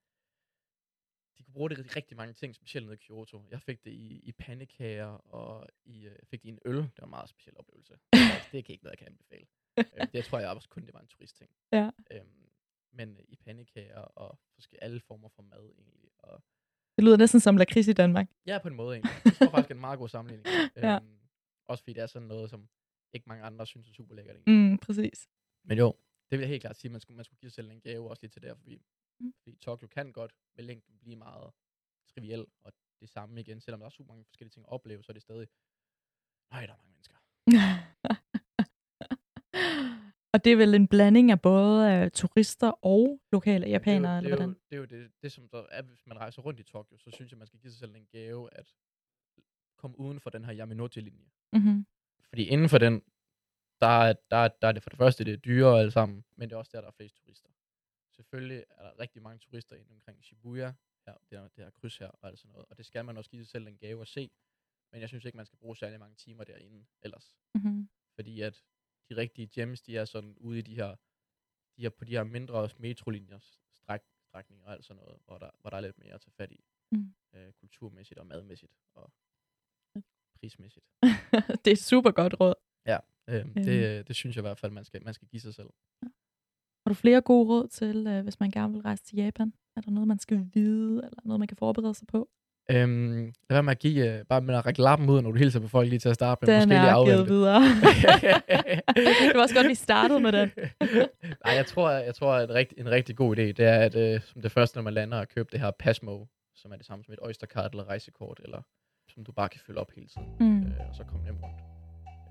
De 1.40 1.44
kunne 1.44 1.52
bruge 1.54 1.70
det 1.70 1.78
i 1.78 1.82
rigtig 1.82 2.16
mange 2.16 2.32
ting, 2.34 2.54
specielt 2.54 2.86
nede 2.86 2.94
i 2.94 3.04
Kyoto. 3.06 3.44
Jeg 3.50 3.60
fik 3.62 3.84
det 3.84 3.90
i, 3.90 4.20
i 4.24 4.32
pandekager, 4.32 5.06
og 5.06 5.68
i, 5.84 5.96
øh, 5.98 6.04
jeg 6.04 6.26
fik 6.30 6.42
det 6.42 6.48
i 6.48 6.52
en 6.52 6.58
øl. 6.64 6.76
Det 6.76 6.92
var 6.98 7.04
en 7.04 7.10
meget 7.10 7.28
speciel 7.28 7.56
oplevelse. 7.58 7.92
Det 8.52 8.58
er 8.58 8.70
ikke 8.70 8.78
noget, 8.82 8.90
jeg 8.92 8.98
kan 8.98 9.06
anbefale. 9.06 9.46
øh, 9.78 10.06
det 10.12 10.24
tror 10.24 10.38
jeg 10.38 10.48
også 10.50 10.68
kun, 10.68 10.86
det 10.86 10.94
var 10.94 11.00
en 11.00 11.06
turistting. 11.08 11.50
Ja. 11.72 11.90
Øhm, 12.10 12.48
men 12.92 13.16
øh, 13.16 13.24
i 13.28 13.36
pandekager 13.36 13.98
og 14.00 14.38
forskellige 14.54 14.84
alle 14.84 15.00
former 15.00 15.28
for 15.28 15.42
mad 15.42 15.72
egentlig. 15.78 16.10
Og 16.18 16.42
Det 16.96 17.04
lyder 17.04 17.16
næsten 17.16 17.40
som 17.40 17.56
lakrids 17.56 17.88
i 17.88 17.92
Danmark. 17.92 18.26
Ja, 18.46 18.58
på 18.62 18.68
en 18.68 18.74
måde 18.74 18.96
egentlig. 18.96 19.14
Det 19.24 19.34
tror 19.34 19.50
faktisk 19.50 19.70
er 19.70 19.74
en 19.74 19.80
meget 19.80 19.98
god 19.98 20.08
sammenligning. 20.08 20.46
Ja. 20.76 20.94
øhm, 20.96 21.18
også 21.68 21.84
fordi 21.84 21.92
det 21.92 22.02
er 22.02 22.06
sådan 22.06 22.28
noget, 22.28 22.50
som 22.50 22.68
ikke 23.12 23.28
mange 23.28 23.44
andre 23.44 23.66
synes 23.66 23.88
er 23.88 23.92
super 23.92 24.14
lækkert. 24.14 24.36
egentlig. 24.36 24.70
Mm, 24.72 24.78
præcis. 24.78 25.28
Men 25.64 25.78
jo, 25.78 25.96
det 26.30 26.38
vil 26.38 26.40
jeg 26.40 26.48
helt 26.48 26.60
klart 26.60 26.76
sige, 26.76 26.90
man 26.92 27.00
skulle, 27.00 27.16
man 27.16 27.24
skulle 27.24 27.40
give 27.40 27.50
sig 27.50 27.54
selv 27.54 27.70
en 27.70 27.80
gave 27.80 28.10
også 28.10 28.22
lige 28.22 28.30
til 28.30 28.42
der, 28.42 28.54
fordi. 28.54 28.82
Mm. 29.20 29.34
fordi 29.42 29.56
Tokyo 29.56 29.88
kan 29.88 30.12
godt 30.12 30.32
med 30.56 30.64
længden 30.64 30.98
blive 30.98 31.16
meget 31.16 31.52
triviel, 32.14 32.46
og 32.64 32.72
det 33.00 33.08
samme 33.08 33.40
igen, 33.40 33.60
selvom 33.60 33.80
der 33.80 33.86
er 33.86 33.90
super 33.90 34.12
mange 34.12 34.24
forskellige 34.24 34.52
ting 34.52 34.66
at 34.66 34.72
opleve, 34.72 35.02
så 35.02 35.12
er 35.12 35.14
det 35.14 35.22
stadig, 35.22 35.48
nej, 36.52 36.66
der 36.66 36.72
er 36.72 36.76
mange 36.76 36.92
mennesker. 36.92 37.16
og 40.32 40.44
det 40.44 40.52
er 40.52 40.56
vel 40.56 40.74
en 40.74 40.88
blanding 40.88 41.30
af 41.30 41.40
både 41.40 42.02
uh, 42.02 42.10
turister 42.10 42.70
og 42.70 43.20
lokale 43.32 43.68
japanere, 43.68 44.16
eller 44.16 44.30
er 44.30 44.36
hvordan? 44.36 44.56
det 44.70 44.72
er 44.72 44.76
jo, 44.76 44.84
det, 44.84 44.96
er 44.96 44.98
jo 44.98 45.04
det, 45.04 45.12
det, 45.22 45.32
som 45.32 45.48
der 45.48 45.66
er, 45.70 45.82
hvis 45.82 46.06
man 46.06 46.16
rejser 46.16 46.42
rundt 46.42 46.60
i 46.60 46.62
Tokyo, 46.62 46.98
så 46.98 47.10
synes 47.10 47.32
jeg, 47.32 47.38
man 47.38 47.46
skal 47.46 47.60
give 47.60 47.70
sig 47.70 47.78
selv 47.78 47.94
en 47.94 48.06
gave 48.12 48.48
at 48.52 48.74
komme 49.76 49.98
uden 49.98 50.20
for 50.20 50.30
den 50.30 50.44
her 50.44 50.54
Yamanote-linje. 50.54 51.30
Mm-hmm. 51.52 51.86
Fordi 52.28 52.44
inden 52.44 52.68
for 52.68 52.78
den, 52.78 53.02
der 53.80 53.86
er, 53.86 54.12
der, 54.30 54.36
er, 54.36 54.48
der 54.62 54.68
er 54.68 54.72
det 54.72 54.82
for 54.82 54.90
det 54.90 54.98
første, 54.98 55.24
det 55.24 55.32
er 55.32 55.36
dyrere 55.36 55.78
alle 55.78 55.90
sammen, 55.90 56.24
men 56.36 56.48
det 56.48 56.54
er 56.54 56.58
også 56.58 56.70
der, 56.74 56.80
der 56.80 56.88
er 56.88 56.92
flest 56.92 57.16
turister. 57.16 57.48
Selvfølgelig 58.20 58.64
er 58.70 58.82
der 58.82 58.98
rigtig 58.98 59.22
mange 59.22 59.38
turister 59.38 59.76
inde 59.76 59.92
omkring 59.92 60.24
Shibuya, 60.24 60.72
her, 61.06 61.16
det, 61.30 61.38
her, 61.38 61.48
det 61.48 61.64
her 61.64 61.70
kryds 61.70 61.98
her 61.98 62.08
og 62.08 62.28
alt 62.28 62.38
sådan 62.38 62.52
noget, 62.52 62.66
og 62.70 62.76
det 62.76 62.86
skal 62.86 63.04
man 63.04 63.16
også 63.16 63.30
give 63.30 63.44
sig 63.44 63.50
selv 63.50 63.66
en 63.66 63.78
gave 63.78 64.00
at 64.00 64.08
se, 64.08 64.30
men 64.92 65.00
jeg 65.00 65.08
synes 65.08 65.24
ikke, 65.24 65.36
man 65.36 65.46
skal 65.46 65.58
bruge 65.58 65.76
særlig 65.76 65.98
mange 65.98 66.16
timer 66.16 66.44
derinde 66.44 66.86
ellers. 67.02 67.36
Mm-hmm. 67.54 67.88
Fordi 68.14 68.40
at 68.40 68.64
de 69.08 69.16
rigtige 69.16 69.48
gems, 69.48 69.82
de 69.82 69.96
er 69.96 70.04
sådan 70.04 70.36
ude 70.36 70.58
i 70.58 70.62
de 70.62 70.74
her, 70.74 70.96
de 71.76 71.82
her 71.82 71.90
på 71.90 72.04
de 72.04 72.10
her 72.10 72.24
mindre 72.24 72.68
metrolinjer, 72.78 73.38
stræk, 73.74 74.00
strækninger 74.28 74.66
og 74.66 74.72
alt 74.72 74.84
sådan 74.84 75.02
noget, 75.02 75.18
hvor 75.24 75.38
der, 75.38 75.50
hvor 75.60 75.70
der 75.70 75.76
er 75.76 75.80
lidt 75.80 75.98
mere 75.98 76.14
at 76.14 76.20
tage 76.20 76.32
fat 76.32 76.52
i. 76.52 76.64
Mm. 76.92 77.14
Øh, 77.32 77.52
kulturmæssigt 77.52 78.18
og 78.20 78.26
madmæssigt 78.26 78.72
og 78.94 79.12
prismæssigt. 80.34 80.86
det 81.64 81.66
er 81.66 81.72
et 81.72 81.78
super 81.78 82.10
godt 82.10 82.40
råd. 82.40 82.54
Øhm, 83.28 83.48
Øhm. 83.56 83.64
det, 83.64 84.08
det 84.08 84.16
synes 84.16 84.36
jeg 84.36 84.40
i 84.40 84.48
hvert 84.48 84.58
fald, 84.58 84.72
man 84.72 84.84
skal, 84.84 85.04
man 85.04 85.14
skal 85.14 85.28
give 85.28 85.40
sig 85.40 85.54
selv. 85.54 85.70
Har 86.86 86.88
du 86.88 86.94
flere 86.94 87.20
gode 87.20 87.48
råd 87.48 87.68
til, 87.68 88.06
uh, 88.06 88.20
hvis 88.22 88.40
man 88.40 88.50
gerne 88.50 88.72
vil 88.72 88.82
rejse 88.82 89.04
til 89.04 89.16
Japan? 89.16 89.52
Er 89.76 89.80
der 89.80 89.90
noget, 89.90 90.08
man 90.08 90.18
skal 90.18 90.46
vide, 90.54 90.96
eller 91.04 91.20
noget, 91.24 91.38
man 91.40 91.48
kan 91.48 91.56
forberede 91.56 91.94
sig 91.94 92.06
på? 92.08 92.28
Øhm, 92.70 93.24
lad 93.24 93.32
være 93.50 93.62
med 93.62 93.70
at 93.70 93.78
give, 93.78 94.18
øh, 94.18 94.24
bare 94.24 94.40
med 94.40 94.54
at 94.54 94.66
række 94.66 94.82
lappen 94.82 95.08
ud, 95.10 95.22
når 95.22 95.30
du 95.30 95.38
hilser 95.38 95.60
på 95.60 95.68
folk 95.68 95.88
lige 95.88 95.98
til 95.98 96.08
at 96.08 96.14
starte 96.14 96.46
med. 96.46 96.54
Den 96.54 96.68
Måske 96.68 96.74
er 96.74 97.04
givet 97.04 97.28
videre. 97.28 97.60
det 99.28 99.34
var 99.34 99.42
også 99.42 99.54
godt, 99.54 99.68
vi 99.68 99.74
startede 99.74 100.20
med 100.20 100.32
den. 100.32 100.50
Nej, 101.44 101.54
jeg 101.54 101.66
tror, 101.66 101.90
jeg 101.90 102.14
tror 102.14 102.32
at 102.34 102.50
en, 102.50 102.54
rigt, 102.54 102.74
en 102.78 102.90
rigtig 102.90 103.16
god 103.16 103.36
idé, 103.38 103.42
det 103.42 103.60
er, 103.60 103.78
at 103.78 103.94
øh, 103.96 104.20
som 104.20 104.42
det 104.42 104.52
første, 104.52 104.76
når 104.78 104.82
man 104.82 104.94
lander, 104.94 105.18
at 105.18 105.28
købe 105.34 105.48
det 105.52 105.60
her 105.60 105.70
Pasmo, 105.78 106.24
som 106.54 106.72
er 106.72 106.76
det 106.76 106.86
samme 106.86 107.04
som 107.04 107.12
et 107.12 107.18
Oystercard 107.22 107.70
eller 107.70 107.84
rejsekort, 107.88 108.40
eller 108.44 108.62
som 109.14 109.24
du 109.24 109.32
bare 109.32 109.48
kan 109.48 109.60
fylde 109.66 109.80
op 109.80 109.90
hele 109.96 110.06
tiden, 110.06 110.28
Mm. 110.40 110.62
øh, 110.62 110.72
og 110.88 110.94
så 110.94 111.04
komme 111.04 111.24
nemt 111.26 111.38
rundt 111.42 111.60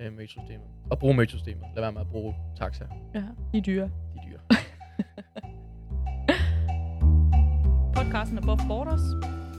øh, 0.01 0.13
med 0.13 0.27
systemet. 0.27 0.67
Og 0.91 0.99
bruge 0.99 1.27
systemet. 1.27 1.65
Lad 1.75 1.83
være 1.83 1.91
med 1.91 2.01
at 2.01 2.07
bruge 2.09 2.35
taxa. 2.57 2.85
Ja, 3.15 3.23
de 3.53 3.57
er 3.57 3.61
dyre. 3.61 3.89
Er. 4.99 5.03
Podcasten 7.95 8.37
Above 8.37 8.59
Borders. 8.67 9.01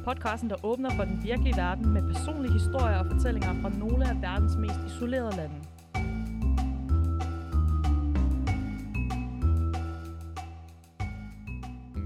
Podcasten, 0.05 0.51
der 0.51 0.65
åbner 0.65 0.91
for 0.91 1.05
den 1.05 1.23
virkelige 1.25 1.57
verden 1.57 1.93
med 1.93 2.03
personlige 2.15 2.53
historier 2.53 2.97
og 2.99 3.07
fortællinger 3.13 3.63
fra 3.63 3.69
nogle 3.69 4.09
af 4.11 4.23
verdens 4.23 4.57
mest 4.57 4.81
isolerede 4.95 5.37
lande. 5.37 5.57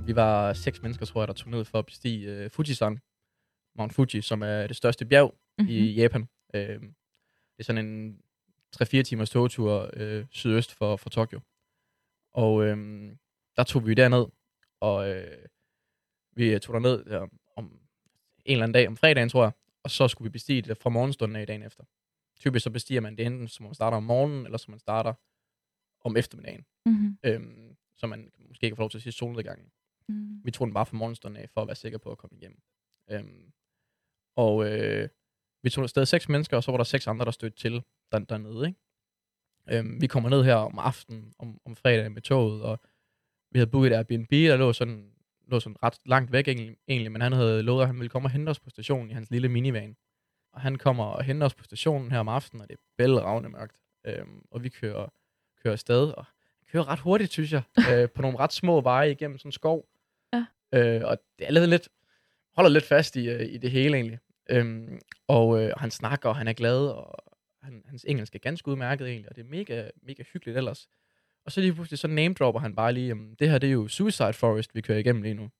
Vi 0.06 0.16
var 0.16 0.52
seks 0.52 0.82
mennesker, 0.82 1.06
tror 1.06 1.20
jeg, 1.20 1.28
der 1.28 1.34
tog 1.34 1.50
ned 1.50 1.64
for 1.64 1.78
at 1.78 1.86
bestige 1.86 2.44
uh, 2.44 2.50
Fujisan, 2.50 2.98
Mount 3.78 3.92
Fuji, 3.94 4.20
som 4.22 4.42
er 4.42 4.66
det 4.66 4.76
største 4.76 5.04
bjerg 5.06 5.34
Mhm. 5.58 5.68
i 5.68 5.92
Japan. 5.92 6.28
Øh, 6.54 6.80
det 6.80 7.58
er 7.58 7.64
sådan 7.64 7.86
en 7.86 8.18
3-4 8.82 9.02
timers 9.02 9.30
togtur 9.30 9.90
øh, 9.96 10.24
sydøst 10.30 10.74
for, 10.74 10.96
for 10.96 11.10
Tokyo. 11.10 11.40
Og 12.32 12.64
øh, 12.64 12.76
der 13.56 13.64
tog 13.64 13.86
vi 13.86 13.94
derned, 13.94 14.26
og 14.80 15.10
øh, 15.10 15.46
vi 16.32 16.58
tog 16.58 16.74
derned 16.74 17.06
øh, 17.06 17.28
om 17.56 17.80
en 18.44 18.52
eller 18.52 18.62
anden 18.62 18.74
dag, 18.74 18.88
om 18.88 18.96
fredagen, 18.96 19.28
tror 19.28 19.42
jeg, 19.42 19.52
og 19.82 19.90
så 19.90 20.08
skulle 20.08 20.26
vi 20.26 20.32
bestige 20.32 20.62
det 20.62 20.78
fra 20.78 20.90
morgenstunden 20.90 21.36
af 21.36 21.46
dagen 21.46 21.62
efter. 21.62 21.84
Typisk 22.40 22.64
så 22.64 22.70
bestiger 22.70 23.00
man 23.00 23.16
det 23.16 23.26
enten, 23.26 23.48
som 23.48 23.64
man 23.64 23.74
starter 23.74 23.96
om 23.96 24.02
morgenen, 24.02 24.44
eller 24.44 24.58
som 24.58 24.70
man 24.72 24.78
starter 24.78 25.14
om 26.00 26.16
eftermiddagen. 26.16 26.64
Mm-hmm. 26.86 27.18
Øhm, 27.24 27.76
så 27.96 28.06
man 28.06 28.32
måske 28.48 28.68
kan 28.68 28.76
få 28.76 28.82
lov 28.82 28.90
til 28.90 28.98
at 28.98 29.02
sige 29.02 29.12
solnedgangen. 29.12 29.72
Mm. 30.08 30.44
Vi 30.44 30.50
tog 30.50 30.66
den 30.66 30.74
bare 30.74 30.86
fra 30.86 30.96
morgenstunden 30.96 31.42
af, 31.42 31.50
for 31.50 31.60
at 31.60 31.66
være 31.66 31.74
sikre 31.74 31.98
på 31.98 32.10
at 32.10 32.18
komme 32.18 32.36
igennem. 32.36 32.62
Øhm, 33.10 33.52
og 34.36 34.70
øh, 34.70 35.08
vi 35.62 35.70
tog 35.70 35.82
afsted 35.82 36.06
seks 36.06 36.28
mennesker, 36.28 36.56
og 36.56 36.64
så 36.64 36.70
var 36.70 36.76
der 36.76 36.84
seks 36.84 37.06
andre, 37.06 37.24
der 37.24 37.30
stødte 37.30 37.56
til 37.56 37.82
der, 38.12 38.18
dernede. 38.18 38.66
Ikke? 38.66 38.78
Øhm, 39.70 40.00
vi 40.00 40.06
kommer 40.06 40.30
ned 40.30 40.44
her 40.44 40.54
om 40.54 40.78
aftenen, 40.78 41.34
om, 41.38 41.60
om 41.64 41.76
fredagen 41.76 42.14
med 42.14 42.22
toget, 42.22 42.62
og 42.62 42.80
vi 43.54 43.58
havde 43.58 43.70
booket 43.70 43.92
et 43.92 43.96
Airbnb, 43.96 44.30
der 44.30 44.56
lå 44.56 44.72
sådan, 44.72 45.10
lå 45.48 45.60
sådan 45.60 45.76
ret 45.82 45.94
langt 46.06 46.32
væk 46.32 46.48
egentlig, 46.48 47.12
men 47.12 47.20
han 47.20 47.32
havde 47.32 47.62
lovet, 47.62 47.82
at 47.82 47.86
han 47.86 47.96
ville 47.96 48.08
komme 48.08 48.26
og 48.26 48.30
hente 48.30 48.50
os 48.50 48.60
på 48.60 48.70
stationen 48.70 49.10
i 49.10 49.14
hans 49.14 49.30
lille 49.30 49.48
minivan. 49.48 49.96
Og 50.52 50.60
han 50.60 50.76
kommer 50.76 51.04
og 51.04 51.24
henter 51.24 51.46
os 51.46 51.54
på 51.54 51.64
stationen 51.64 52.10
her 52.10 52.18
om 52.18 52.28
aftenen, 52.28 52.62
og 52.62 52.68
det 52.68 52.74
er 52.74 52.80
bælragende 52.96 53.48
mørkt. 53.48 53.76
Øhm, 54.06 54.42
og 54.50 54.62
vi 54.62 54.68
kører, 54.68 55.12
kører 55.62 55.72
afsted, 55.72 56.10
og 56.10 56.24
kører 56.72 56.88
ret 56.88 56.98
hurtigt, 56.98 57.32
synes 57.32 57.52
jeg, 57.52 57.62
øh, 57.92 58.08
på 58.10 58.22
nogle 58.22 58.38
ret 58.38 58.52
små 58.52 58.80
veje 58.80 59.10
igennem 59.10 59.38
sådan 59.38 59.48
en 59.48 59.52
skov. 59.52 59.88
Ja. 60.32 60.46
Øh, 60.72 61.02
og 61.04 61.18
det 61.38 61.46
er 61.46 61.52
lidt, 61.52 61.68
lidt, 61.68 61.88
holder 62.56 62.70
lidt 62.70 62.84
fast 62.84 63.16
i, 63.16 63.28
øh, 63.28 63.52
i 63.52 63.56
det 63.56 63.70
hele 63.70 63.96
egentlig. 63.96 64.18
Øhm, 64.50 64.98
og 65.28 65.62
øh, 65.62 65.72
han 65.76 65.90
snakker, 65.90 66.28
og 66.28 66.36
han 66.36 66.48
er 66.48 66.52
glad, 66.52 66.86
og 66.86 67.24
han, 67.62 67.82
hans 67.86 68.04
engelsk 68.08 68.34
er 68.34 68.38
ganske 68.38 68.68
udmærket 68.68 69.08
egentlig, 69.08 69.28
og 69.30 69.36
det 69.36 69.44
er 69.44 69.48
mega, 69.48 69.88
mega 70.02 70.22
hyggeligt 70.32 70.58
ellers. 70.58 70.88
Og 71.46 71.52
så 71.52 71.60
lige 71.60 71.74
pludselig, 71.74 71.98
så 71.98 72.08
name 72.08 72.34
dropper 72.34 72.60
han 72.60 72.74
bare 72.74 72.92
lige, 72.92 73.14
det 73.38 73.50
her 73.50 73.58
det 73.58 73.68
er 73.68 73.72
jo 73.72 73.88
Suicide 73.88 74.32
Forest, 74.32 74.74
vi 74.74 74.80
kører 74.80 74.98
igennem 74.98 75.22
lige 75.22 75.34
nu. 75.34 75.50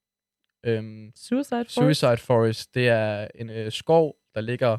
Øhm, 0.66 1.12
Suicide 1.16 1.56
Forest? 1.64 1.70
Suicide 1.74 2.16
Forest, 2.16 2.74
det 2.74 2.88
er 2.88 3.28
en 3.34 3.50
øh, 3.50 3.72
skov, 3.72 4.16
der 4.34 4.40
ligger 4.40 4.78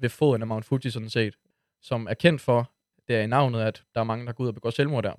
ved 0.00 0.08
foden 0.08 0.42
af 0.42 0.48
Mount 0.48 0.64
Fuji 0.64 0.90
sådan 0.90 1.10
set, 1.10 1.36
som 1.82 2.06
er 2.10 2.14
kendt 2.14 2.40
for, 2.40 2.72
det 3.08 3.16
er 3.16 3.20
i 3.22 3.26
navnet, 3.26 3.60
at 3.60 3.84
der 3.94 4.00
er 4.00 4.04
mange, 4.04 4.26
der 4.26 4.32
går 4.32 4.44
ud 4.44 4.48
og 4.48 4.54
begår 4.54 4.70
selvmord 4.70 5.02
der. 5.04 5.14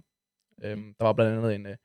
Øhm, 0.64 0.94
der 1.00 1.06
var 1.06 1.14
blandt 1.14 1.38
andet 1.38 1.56
en 1.56 1.66
øh, 1.66 1.78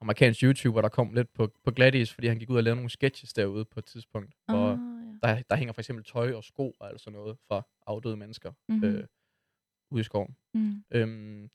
amerikansk 0.00 0.42
YouTuber, 0.42 0.80
der 0.80 0.88
kom 0.88 1.14
lidt 1.14 1.32
på, 1.32 1.52
på 1.64 1.70
Gladys, 1.70 2.12
fordi 2.14 2.26
han 2.28 2.38
gik 2.38 2.50
ud 2.50 2.56
og 2.56 2.62
lavede 2.62 2.76
nogle 2.76 2.90
sketches 2.90 3.32
derude 3.32 3.64
på 3.64 3.78
et 3.80 3.84
tidspunkt, 3.84 4.34
hvor 4.48 4.68
Ah, 4.72 4.78
ja. 5.22 5.28
der, 5.36 5.42
der 5.50 5.56
hænger 5.56 5.72
for 5.72 5.80
eksempel 5.80 6.04
tøj 6.04 6.32
og 6.32 6.44
sko 6.44 6.76
og 6.80 6.88
alt 6.88 7.00
sådan 7.00 7.18
noget 7.18 7.36
fra 7.48 7.62
afdøde 7.86 8.16
mennesker 8.16 8.52
Mhm. 8.68 8.84
øh, 8.84 9.04
ude 9.90 10.00
i 10.00 10.04
skoven. 10.04 10.36
Mm. 10.54 10.84
Øhm, 10.90 11.50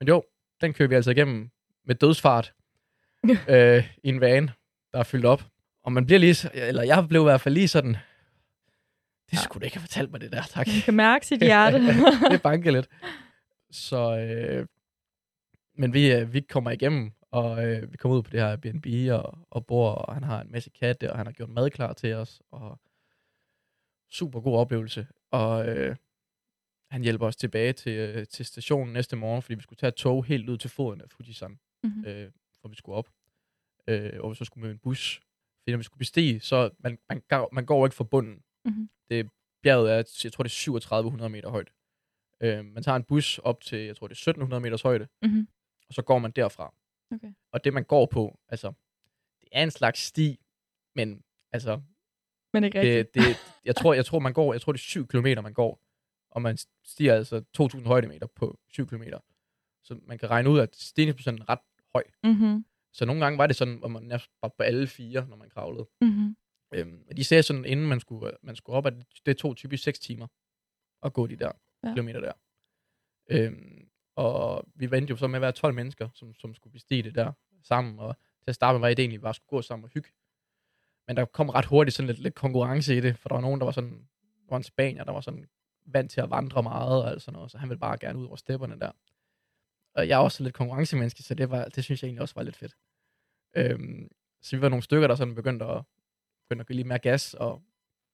men 0.00 0.08
jo, 0.08 0.22
den 0.60 0.72
kører 0.72 0.88
vi 0.88 0.94
altså 0.94 1.10
igennem 1.10 1.50
med 1.84 1.94
dødsfart 1.94 2.52
øh, 3.48 3.88
i 4.02 4.08
en 4.08 4.20
van, 4.20 4.50
der 4.92 4.98
er 4.98 5.02
fyldt 5.02 5.24
op. 5.24 5.42
Og 5.82 5.92
man 5.92 6.06
bliver 6.06 6.18
lige, 6.18 6.54
eller 6.54 6.82
jeg 6.82 7.06
blev 7.08 7.20
i 7.20 7.24
hvert 7.24 7.40
fald 7.40 7.54
lige 7.54 7.68
sådan, 7.68 7.96
det 9.30 9.38
skulle 9.38 9.60
du 9.60 9.64
ikke 9.64 9.76
have 9.76 9.86
fortalt 9.86 10.10
mig 10.10 10.20
det 10.20 10.32
der, 10.32 10.42
tak. 10.42 10.66
Man 10.66 10.82
kan 10.84 10.94
mærke 10.94 11.26
sit 11.26 11.40
hjerte. 11.50 11.78
det 12.32 12.42
banker 12.42 12.70
lidt. 12.70 12.88
Så, 13.70 14.18
øh, 14.18 14.66
men 15.74 15.92
vi, 15.92 16.12
øh, 16.12 16.32
vi 16.32 16.40
kommer 16.40 16.70
igennem, 16.70 17.12
og 17.30 17.66
øh, 17.66 17.92
vi 17.92 17.96
kommer 17.96 18.16
ud 18.16 18.22
på 18.22 18.30
det 18.30 18.40
her 18.40 18.48
Airbnb 18.48 18.86
og, 19.10 19.38
og 19.50 19.66
bor, 19.66 19.90
og 19.90 20.14
han 20.14 20.22
har 20.22 20.40
en 20.40 20.52
masse 20.52 20.70
katte, 20.70 21.12
og 21.12 21.18
han 21.18 21.26
har 21.26 21.32
gjort 21.32 21.48
mad 21.48 21.70
klar 21.70 21.92
til 21.92 22.14
os, 22.14 22.42
og 22.50 22.80
super 24.10 24.40
god 24.40 24.58
oplevelse. 24.58 25.06
Og 25.30 25.68
øh, 25.68 25.96
han 26.90 27.02
hjælper 27.02 27.26
os 27.26 27.36
tilbage 27.36 27.72
til, 27.72 27.92
øh, 27.92 28.26
til 28.26 28.46
stationen 28.46 28.92
næste 28.92 29.16
morgen, 29.16 29.42
fordi 29.42 29.54
vi 29.54 29.62
skulle 29.62 29.76
tage 29.76 29.88
et 29.88 29.94
tog 29.94 30.24
helt 30.24 30.48
ud 30.48 30.58
til 30.58 30.70
foden 30.70 31.00
af 31.00 31.10
Fujisan, 31.10 31.58
Mhm. 31.84 32.04
øh, 32.06 32.30
hvor 32.60 32.68
vi 32.70 32.76
skulle 32.76 32.96
op. 32.96 33.08
Øh, 33.88 34.12
og 34.20 34.36
så 34.36 34.44
skulle 34.44 34.62
med 34.62 34.70
en 34.72 34.78
bus. 34.78 35.20
Fordi 35.62 35.70
når 35.72 35.76
vi 35.78 35.82
skulle 35.84 35.98
bestige, 35.98 36.40
så 36.40 36.70
man, 36.78 36.98
man, 37.08 37.22
går- 37.28 37.48
man 37.52 37.66
går 37.66 37.86
ikke 37.86 37.96
fra 37.96 38.04
bunden. 38.04 38.42
Mhm. 38.64 38.90
Det, 39.10 39.30
bjerget 39.62 39.92
er, 39.92 40.20
jeg 40.24 40.32
tror 40.32 40.42
det 40.42 40.50
er 40.50 40.54
3700 40.54 41.30
meter 41.30 41.48
højt. 41.48 41.70
Øh, 42.40 42.64
man 42.64 42.82
tager 42.82 42.96
en 42.96 43.04
bus 43.04 43.38
op 43.38 43.60
til, 43.60 43.78
jeg 43.78 43.96
tror 43.96 44.06
det 44.06 44.14
er 44.14 44.16
1700 44.30 44.60
meters 44.60 44.82
højde, 44.82 45.08
Mhm. 45.22 45.48
og 45.88 45.94
så 45.94 46.02
går 46.02 46.18
man 46.18 46.30
derfra. 46.30 46.74
Okay. 47.14 47.32
Og 47.52 47.64
det 47.64 47.74
man 47.74 47.84
går 47.84 48.06
på, 48.06 48.38
altså, 48.48 48.72
det 49.40 49.48
er 49.52 49.62
en 49.62 49.70
slags 49.70 50.00
sti, 50.00 50.40
men 50.94 51.22
altså, 51.52 51.80
Men 52.52 52.64
ikke 52.64 52.80
rigtigt. 52.80 53.14
det, 53.14 53.24
det, 53.24 53.36
jeg, 53.64 53.76
tror, 53.76 53.94
jeg 53.94 54.04
tror, 54.06 54.18
man 54.18 54.32
går, 54.32 54.52
jeg 54.54 54.60
tror, 54.60 54.72
det 54.72 54.78
er 54.78 54.82
7 54.82 55.06
km, 55.06 55.26
man 55.42 55.52
går. 55.54 55.80
Og 56.36 56.42
man 56.42 56.56
stiger 56.84 57.14
altså 57.14 57.44
2.000 57.58 57.86
højdemeter 57.86 58.26
på 58.26 58.58
7 58.68 58.86
km. 58.86 59.02
Så 59.84 59.98
man 60.02 60.18
kan 60.18 60.30
regne 60.30 60.50
ud, 60.50 60.58
at 60.58 60.76
stigningsprocenten 60.76 61.42
er 61.42 61.48
ret 61.48 61.58
høj. 61.94 62.04
Mhm. 62.24 62.64
Så 62.92 63.04
nogle 63.04 63.24
gange 63.24 63.38
var 63.38 63.46
det 63.46 63.56
sådan, 63.56 63.80
at 63.84 63.90
man 63.90 64.02
nærmest 64.02 64.30
var 64.42 64.48
på 64.48 64.62
alle 64.62 64.86
fire, 64.86 65.26
når 65.28 65.36
man 65.36 65.50
kravlede. 65.50 65.88
Mhm. 66.00 66.36
Øhm, 66.74 67.04
og 67.10 67.16
de 67.16 67.24
sagde 67.24 67.42
sådan, 67.42 67.64
inden 67.64 67.86
man 67.86 68.00
skulle, 68.00 68.32
man 68.42 68.56
skulle 68.56 68.76
op, 68.76 68.86
at 68.86 68.94
det 69.26 69.36
tog 69.36 69.56
typisk 69.56 69.82
6 69.82 69.98
timer 69.98 70.26
at 71.02 71.12
gå 71.12 71.26
de 71.26 71.36
der 71.36 71.52
ja. 71.84 71.92
kilometer 71.92 72.20
der. 72.20 72.32
Øhm, 73.30 73.88
og 74.16 74.66
vi 74.74 74.90
vendte 74.90 75.10
jo 75.10 75.16
så 75.16 75.26
med 75.26 75.36
at 75.36 75.42
være 75.42 75.52
12 75.52 75.74
mennesker, 75.74 76.08
som, 76.14 76.34
som 76.34 76.54
skulle 76.54 76.72
bestige 76.72 77.02
det 77.02 77.14
der 77.14 77.32
sammen. 77.62 77.98
Og 77.98 78.16
til 78.16 78.50
at 78.50 78.54
starte 78.54 78.74
med 78.74 78.80
var 78.80 78.88
det 78.88 78.98
egentlig 78.98 79.20
bare 79.20 79.30
at 79.30 79.36
skulle 79.36 79.58
gå 79.58 79.62
sammen 79.62 79.84
og 79.84 79.90
hygge. 79.94 80.10
Men 81.06 81.16
der 81.16 81.24
kom 81.24 81.48
ret 81.48 81.64
hurtigt 81.64 81.96
sådan 81.96 82.06
lidt, 82.06 82.18
lidt 82.18 82.34
konkurrence 82.34 82.96
i 82.96 83.00
det, 83.00 83.18
for 83.18 83.28
der 83.28 83.36
var 83.36 83.42
nogen, 83.42 83.60
der 83.60 83.64
var 83.64 83.72
sådan, 83.72 84.08
der 84.20 84.50
var 84.50 84.56
en 84.56 84.62
spanier, 84.62 85.04
der 85.04 85.12
var 85.12 85.20
sådan 85.20 85.48
vant 85.86 86.10
til 86.10 86.20
at 86.20 86.30
vandre 86.30 86.62
meget 86.62 87.02
og 87.02 87.10
alt 87.10 87.22
sådan 87.22 87.36
noget, 87.36 87.50
så 87.50 87.58
han 87.58 87.68
ville 87.68 87.80
bare 87.80 87.98
gerne 87.98 88.18
ud 88.18 88.26
over 88.26 88.36
stepperne 88.36 88.80
der. 88.80 88.92
Og 89.94 90.08
jeg 90.08 90.16
er 90.16 90.22
også 90.22 90.42
lidt 90.42 90.54
konkurrencemenneske, 90.54 91.22
så 91.22 91.34
det, 91.34 91.50
var, 91.50 91.64
det 91.64 91.84
synes 91.84 92.02
jeg 92.02 92.08
egentlig 92.08 92.22
også 92.22 92.34
var 92.34 92.42
lidt 92.42 92.56
fedt. 92.56 92.76
Øhm, 93.56 94.10
så 94.42 94.56
vi 94.56 94.62
var 94.62 94.68
nogle 94.68 94.82
stykker, 94.82 95.08
der 95.08 95.14
sådan 95.14 95.34
begyndte 95.34 95.64
at, 95.64 95.84
begyndte 96.48 96.62
at 96.62 96.66
give 96.66 96.76
lidt 96.76 96.86
mere 96.86 96.98
gas, 96.98 97.34
og 97.34 97.62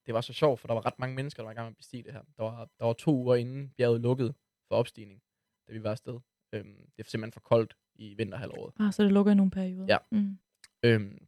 det 0.07 0.15
var 0.15 0.21
så 0.21 0.33
sjovt, 0.33 0.61
for 0.61 0.69
der 0.69 0.75
var 0.75 0.87
ret 0.87 0.99
mange 0.99 1.15
mennesker, 1.15 1.43
der 1.43 1.47
var 1.47 1.53
i 1.53 1.55
gang 1.55 1.67
med 1.67 1.73
at 1.73 1.77
bestige 1.77 2.03
det 2.03 2.13
her. 2.13 2.23
Der 2.37 2.43
var, 2.43 2.69
der 2.79 2.85
var 2.85 2.93
to 2.93 3.15
uger 3.15 3.37
inden 3.37 3.71
bjerget 3.77 4.01
lukkede 4.01 4.35
for 4.69 4.75
opstigning, 4.77 5.23
da 5.69 5.73
vi 5.73 5.83
var 5.83 5.91
afsted. 5.91 6.21
Øhm, 6.53 6.91
det 6.97 7.05
er 7.05 7.11
simpelthen 7.11 7.33
for 7.33 7.41
koldt 7.41 7.77
i 7.95 8.15
vinterhalvåret. 8.15 8.75
Ah, 8.81 8.93
så 8.93 9.03
det 9.03 9.13
lukker 9.13 9.33
i 9.33 9.35
nogle 9.35 9.51
perioder. 9.51 9.87
Ja. 9.89 9.99
Mm. 10.11 10.39
Øhm, 10.83 11.27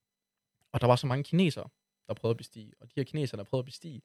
og 0.72 0.80
der 0.80 0.86
var 0.86 0.96
så 0.96 1.06
mange 1.06 1.24
kinesere, 1.24 1.68
der 2.08 2.14
prøvede 2.14 2.32
at 2.32 2.36
bestige. 2.36 2.72
Og 2.80 2.86
de 2.88 2.92
her 2.96 3.04
kinesere, 3.04 3.38
der 3.38 3.44
prøvede 3.44 3.62
at 3.62 3.66
bestige, 3.66 4.02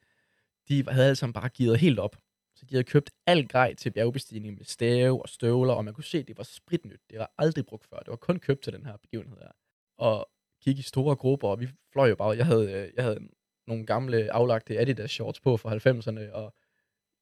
de 0.67 0.83
havde 0.89 1.05
alle 1.05 1.15
sammen 1.15 1.33
bare 1.33 1.49
givet 1.49 1.79
helt 1.79 1.99
op. 1.99 2.17
Så 2.59 2.65
de 2.65 2.75
havde 2.75 2.83
købt 2.83 3.11
alt 3.27 3.51
grej 3.51 3.73
til 3.73 3.91
bjergbestigning 3.91 4.57
med 4.57 4.65
stave 4.65 5.21
og 5.21 5.29
støvler, 5.29 5.73
og 5.73 5.85
man 5.85 5.93
kunne 5.93 6.03
se, 6.03 6.17
at 6.17 6.27
det 6.27 6.37
var 6.37 6.43
spritnyt. 6.43 6.99
Det 7.09 7.19
var 7.19 7.31
aldrig 7.37 7.65
brugt 7.65 7.85
før. 7.85 7.99
Det 7.99 8.07
var 8.07 8.15
kun 8.15 8.39
købt 8.39 8.63
til 8.63 8.73
den 8.73 8.85
her 8.85 8.97
begivenhed 8.97 9.37
her. 9.37 9.51
Og 9.97 10.29
gik 10.61 10.79
i 10.79 10.81
store 10.81 11.15
grupper, 11.15 11.47
og 11.47 11.59
vi 11.59 11.69
fløj 11.91 12.09
jo 12.09 12.15
bare. 12.15 12.37
Jeg 12.37 12.45
havde, 12.45 12.71
øh, 12.71 12.91
jeg 12.95 13.03
havde 13.03 13.19
nogle 13.67 13.85
gamle 13.85 14.33
aflagte 14.33 14.79
Adidas 14.79 15.11
shorts 15.11 15.39
på 15.39 15.57
fra 15.57 15.75
90'erne, 15.75 16.31
og, 16.31 16.55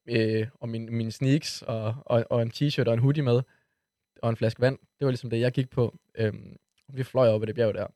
øh, 0.08 0.48
og 0.54 0.68
min, 0.68 0.96
mine 0.96 1.12
sneaks, 1.12 1.62
og, 1.62 1.94
og, 2.06 2.24
og 2.30 2.42
en 2.42 2.50
t-shirt 2.50 2.86
og 2.86 2.94
en 2.94 3.00
hoodie 3.00 3.22
med, 3.22 3.42
og 4.22 4.30
en 4.30 4.36
flaske 4.36 4.60
vand. 4.60 4.78
Det 4.78 5.04
var 5.04 5.10
ligesom 5.10 5.30
det, 5.30 5.40
jeg 5.40 5.52
gik 5.52 5.70
på. 5.70 5.98
Øhm, 6.14 6.56
og 6.88 6.96
vi 6.96 7.02
fløj 7.02 7.28
op 7.28 7.42
ad 7.42 7.46
det 7.46 7.54
bjerg 7.54 7.74
der. 7.74 7.86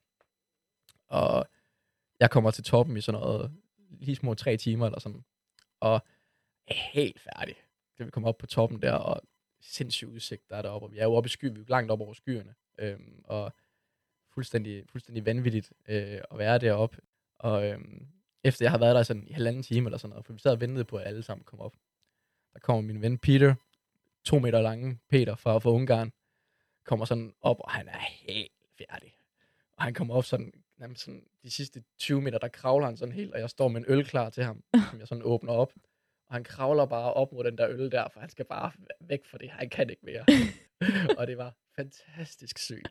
Og 1.08 1.46
jeg 2.20 2.30
kommer 2.30 2.50
til 2.50 2.64
toppen 2.64 2.96
i 2.96 3.00
sådan 3.00 3.20
noget, 3.20 3.52
lige 3.90 4.16
små 4.16 4.34
tre 4.34 4.56
timer 4.56 4.86
eller 4.86 5.00
sådan. 5.00 5.24
Og 5.80 6.02
helt 6.68 7.20
færdig. 7.20 7.54
Da 7.98 8.04
vi 8.04 8.10
kommer 8.10 8.28
op 8.28 8.38
på 8.38 8.46
toppen 8.46 8.82
der, 8.82 8.92
og 8.92 9.22
sindssyg 9.60 10.08
udsigt 10.08 10.48
der 10.48 10.56
er 10.56 10.62
deroppe. 10.62 10.86
Og 10.86 10.92
vi 10.92 10.98
er 10.98 11.04
jo 11.04 11.14
oppe 11.14 11.26
i 11.26 11.30
sky, 11.30 11.44
vi 11.44 11.54
er 11.54 11.58
jo 11.58 11.64
langt 11.68 11.90
op 11.90 12.00
over 12.00 12.12
skyerne. 12.12 12.54
Øhm, 12.78 13.22
og 13.24 13.52
fuldstændig, 14.34 14.84
fuldstændig 14.88 15.26
vanvittigt 15.26 15.72
øh, 15.88 16.20
at 16.30 16.38
være 16.38 16.58
deroppe. 16.58 16.96
Og 17.38 17.66
øhm, 17.66 18.06
efter 18.44 18.64
jeg 18.64 18.70
har 18.70 18.78
været 18.78 18.96
der 18.96 19.02
sådan 19.02 19.28
i 19.28 19.32
halvanden 19.32 19.62
time 19.62 19.86
eller 19.88 19.98
sådan 19.98 20.10
noget, 20.10 20.26
for 20.26 20.32
vi 20.32 20.38
sad 20.38 20.52
og 20.52 20.60
ventede 20.60 20.84
på, 20.84 20.96
at 20.96 21.06
alle 21.06 21.22
sammen 21.22 21.44
kom 21.44 21.60
op. 21.60 21.74
Der 22.52 22.58
kommer 22.58 22.82
min 22.82 23.02
ven 23.02 23.18
Peter, 23.18 23.54
to 24.24 24.38
meter 24.38 24.60
lange 24.60 24.98
Peter 25.08 25.36
fra, 25.36 25.58
fra 25.58 25.70
Ungarn, 25.70 26.12
kommer 26.84 27.04
sådan 27.04 27.34
op, 27.40 27.56
og 27.60 27.70
han 27.70 27.88
er 27.88 27.98
helt 27.98 28.52
færdig. 28.78 29.14
Og 29.76 29.84
han 29.84 29.94
kommer 29.94 30.14
op 30.14 30.24
sådan, 30.24 30.52
nærmest 30.76 31.02
sådan, 31.02 31.26
de 31.42 31.50
sidste 31.50 31.84
20 31.98 32.22
meter, 32.22 32.38
der 32.38 32.48
kravler 32.48 32.86
han 32.86 32.96
sådan 32.96 33.14
helt, 33.14 33.32
og 33.32 33.40
jeg 33.40 33.50
står 33.50 33.68
med 33.68 33.80
en 33.80 33.86
øl 33.88 34.04
klar 34.04 34.30
til 34.30 34.44
ham, 34.44 34.62
som 34.90 34.98
jeg 34.98 35.08
sådan 35.08 35.24
åbner 35.24 35.52
op. 35.52 35.72
Og 36.32 36.36
han 36.36 36.44
kravler 36.44 36.86
bare 36.86 37.12
op 37.14 37.32
mod 37.32 37.44
den 37.44 37.58
der 37.58 37.68
øl 37.70 37.90
der, 37.90 38.08
for 38.12 38.20
han 38.20 38.28
skal 38.30 38.44
bare 38.44 38.72
væk 39.00 39.24
fra 39.24 39.38
det. 39.38 39.50
Han 39.50 39.68
kan 39.68 39.90
ikke 39.90 40.02
mere. 40.04 40.24
og 41.18 41.26
det 41.26 41.38
var 41.38 41.54
fantastisk 41.76 42.58
sygt. 42.58 42.88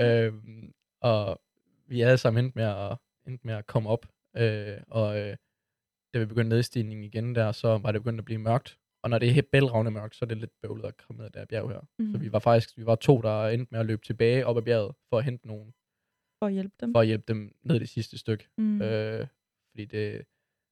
øhm, 0.00 0.72
og 1.00 1.40
vi 1.86 2.00
alle 2.00 2.18
sammen 2.18 2.44
endt 2.44 2.56
med 2.56 2.64
at, 2.64 2.96
endt 3.26 3.44
med 3.44 3.54
at 3.54 3.66
komme 3.66 3.88
op. 3.88 4.06
Øh, 4.36 4.76
og 4.88 5.18
øh, 5.20 5.36
da 6.14 6.18
vi 6.18 6.24
begyndte 6.26 6.48
nedstigningen 6.56 7.04
igen 7.04 7.34
der, 7.34 7.52
så 7.52 7.78
var 7.78 7.92
det 7.92 8.02
begyndt 8.02 8.18
at 8.18 8.24
blive 8.24 8.38
mørkt. 8.40 8.78
Og 9.02 9.10
når 9.10 9.18
det 9.18 9.28
er 9.28 9.32
helt 9.32 9.50
bælragende 9.50 9.90
mørkt, 9.90 10.16
så 10.16 10.24
er 10.24 10.26
det 10.26 10.36
lidt 10.36 10.60
bøvlet 10.62 10.84
at 10.84 10.96
komme 10.96 11.18
ned 11.18 11.24
ad 11.26 11.30
det 11.30 11.38
her 11.40 11.46
bjerg 11.46 11.70
her. 11.70 11.80
Mm. 11.98 12.12
Så 12.12 12.18
Mhm. 12.18 12.20
vi 12.20 12.32
var 12.32 12.38
faktisk 12.38 12.76
vi 12.78 12.86
var 12.86 12.94
to, 12.94 13.20
der 13.20 13.46
endte 13.48 13.68
med 13.70 13.80
at 13.80 13.86
løbe 13.86 14.02
tilbage 14.04 14.46
op 14.46 14.56
ad 14.56 14.62
bjerget, 14.62 14.94
for 15.08 15.18
at 15.18 15.24
hente 15.24 15.46
nogen, 15.46 15.74
For 16.42 16.46
at 16.46 16.52
hjælpe 16.52 16.74
dem. 16.80 16.92
for 16.94 17.00
at 17.00 17.06
hjælpe 17.06 17.24
dem 17.28 17.56
ned 17.62 17.80
det 17.80 17.88
sidste 17.88 18.18
stykke. 18.18 18.48
Mm. 18.58 18.82
Øh, 18.82 19.26
fordi 19.70 19.84
det, 19.84 20.24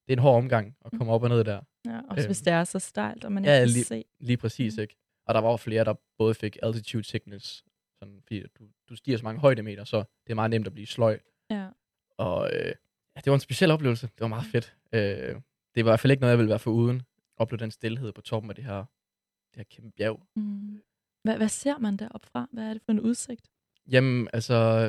det 0.07 0.13
er 0.13 0.17
en 0.17 0.23
hård 0.23 0.37
omgang 0.37 0.77
at 0.85 0.93
komme 0.99 1.13
op 1.13 1.23
og 1.23 1.29
ned 1.29 1.45
der. 1.45 1.61
Ja, 1.87 2.01
også 2.11 2.29
hvis 2.29 2.41
øhm, 2.41 2.45
det 2.45 2.53
er 2.53 2.65
så 2.65 2.79
stejlt, 2.79 3.25
og 3.25 3.33
man 3.33 3.45
ja, 3.45 3.53
ikke 3.55 3.61
kan 3.67 3.69
lige- 3.73 3.85
se. 3.85 4.05
Lige 4.21 4.37
præcis, 4.37 4.77
Mm. 4.77 4.83
ikke? 4.83 4.97
Og 5.27 5.35
der 5.35 5.41
var 5.41 5.51
jo 5.51 5.57
flere, 5.57 5.85
der 5.85 5.95
både 6.19 6.35
fik 6.35 6.57
altitude 6.63 7.05
sickness, 7.05 7.65
sådan, 7.99 8.21
fordi 8.23 8.41
du, 8.59 8.65
du 8.89 8.97
stiger 8.97 9.19
så 9.19 9.25
mange 9.25 9.41
højdemeter, 9.41 9.85
så 9.85 9.97
det 9.99 10.31
er 10.31 10.35
meget 10.35 10.51
nemt 10.51 10.67
at 10.67 10.73
blive 10.73 10.87
sløj. 10.87 11.19
Ja. 11.51 11.69
Og 12.19 12.51
øh, 12.55 12.67
ja, 13.17 13.21
det 13.25 13.27
var 13.31 13.35
en 13.35 13.41
speciel 13.41 13.71
oplevelse. 13.71 14.07
Det 14.07 14.21
var 14.21 14.27
meget 14.29 14.47
fedt. 14.47 14.77
Øh, 14.93 15.01
det 15.01 15.41
var 15.75 15.81
i 15.81 15.83
hvert 15.83 16.01
fald 16.01 16.11
ikke 16.11 16.21
noget, 16.21 16.31
jeg 16.31 16.39
ville 16.39 16.51
være 16.51 16.59
for 16.59 16.71
uden. 16.71 17.03
Opleve 17.37 17.59
den 17.61 17.71
stillhed 17.71 18.13
på 18.13 18.21
toppen 18.21 18.51
af 18.51 18.55
det 18.55 18.65
her, 18.65 18.77
det 18.77 19.57
her 19.57 19.65
kæmpe 19.65 19.91
bjerg. 19.97 20.23
Mm. 20.37 20.83
Hvad, 21.23 21.37
hvad 21.37 21.49
ser 21.49 21.79
man 21.79 21.97
deroppe 21.97 22.27
fra? 22.27 22.49
Hvad 22.53 22.65
er 22.65 22.73
det 22.73 22.83
for 22.83 22.93
en 22.93 23.01
udsigt? 23.01 23.51
Jamen, 23.91 24.29
altså, 24.33 24.85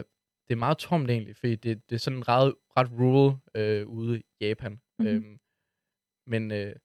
det 0.48 0.54
er 0.54 0.56
meget 0.56 0.78
tomt 0.78 1.10
egentlig, 1.10 1.36
fordi 1.36 1.56
det, 1.56 1.90
det 1.90 1.96
er 1.96 2.00
sådan 2.00 2.28
ret, 2.28 2.54
ret 2.78 2.92
rural 2.92 3.38
øh, 3.56 3.88
ude 3.88 4.20
i 4.20 4.24
Japan. 4.42 4.82
Mhm. 5.00 5.08
Mm-hmm. 5.10 5.26
Øhm, 5.30 5.40
men 6.28 6.52
øh, 6.52 6.76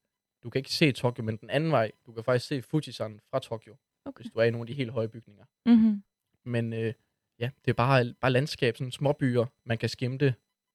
du 0.43 0.51
kan 0.51 0.59
ikke 0.59 0.71
se 0.73 0.93
Tokyo, 0.93 1.25
men 1.25 1.37
den 1.37 1.51
anden 1.51 1.71
vej, 1.73 1.93
du 2.07 2.13
kan 2.13 2.25
faktisk 2.25 2.47
se 2.47 2.63
Fujisan 2.63 3.21
fra 3.31 3.39
Tokyo, 3.39 3.77
Okay. 4.05 4.23
hvis 4.23 4.33
du 4.33 4.39
er 4.39 4.45
i 4.45 4.51
nogle 4.51 4.63
af 4.63 4.67
de 4.67 4.75
helt 4.75 4.91
høje 4.91 5.09
bygninger. 5.09 5.45
Mm-hmm. 5.67 6.03
Men 6.45 6.73
øh, 6.73 6.95
ja, 7.39 7.51
det 7.65 7.71
er 7.71 7.75
bare, 7.75 8.15
bare 8.21 8.31
landskab, 8.31 8.77
sådan 8.77 8.93
små 8.93 9.13
byer, 9.13 9.47
man 9.65 9.79
kan 9.79 9.89
skimte 9.89 10.35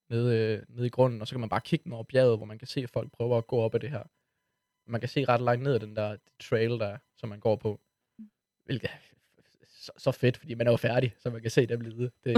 nede, 0.10 0.38
øh, 0.38 0.76
nede 0.76 0.88
i 0.88 0.90
grunden, 0.90 1.22
og 1.22 1.28
så 1.28 1.34
kan 1.34 1.40
man 1.40 1.50
bare 1.50 1.62
kigge 1.62 1.90
ned 1.90 1.96
over 1.96 2.04
bjerget, 2.04 2.38
hvor 2.38 2.46
man 2.46 2.58
kan 2.60 2.68
se, 2.68 2.80
at 2.84 2.90
folk 2.90 3.12
prøver 3.12 3.38
at 3.38 3.48
gå 3.48 3.58
op 3.58 3.76
ad 3.76 3.80
det 3.80 3.90
her. 3.90 4.04
Man 4.92 5.02
kan 5.02 5.10
se 5.10 5.26
ret 5.26 5.42
langt 5.42 5.64
ned 5.64 5.74
ad 5.74 5.80
den 5.80 5.96
der 5.96 6.18
trail, 6.40 6.70
der 6.70 6.86
er, 6.88 6.98
som 7.18 7.30
man 7.30 7.40
går 7.40 7.56
på. 7.56 7.80
hvilket 8.66 8.90
så, 9.68 9.92
så 9.98 10.12
fedt, 10.12 10.38
fordi 10.38 10.54
man 10.54 10.68
er 10.68 10.72
jo 10.72 10.78
færdig, 10.78 11.14
så 11.18 11.30
man 11.30 11.42
kan 11.42 11.52
se 11.52 11.66
dem 11.66 11.82
lide. 11.82 12.12
Det, 12.24 12.36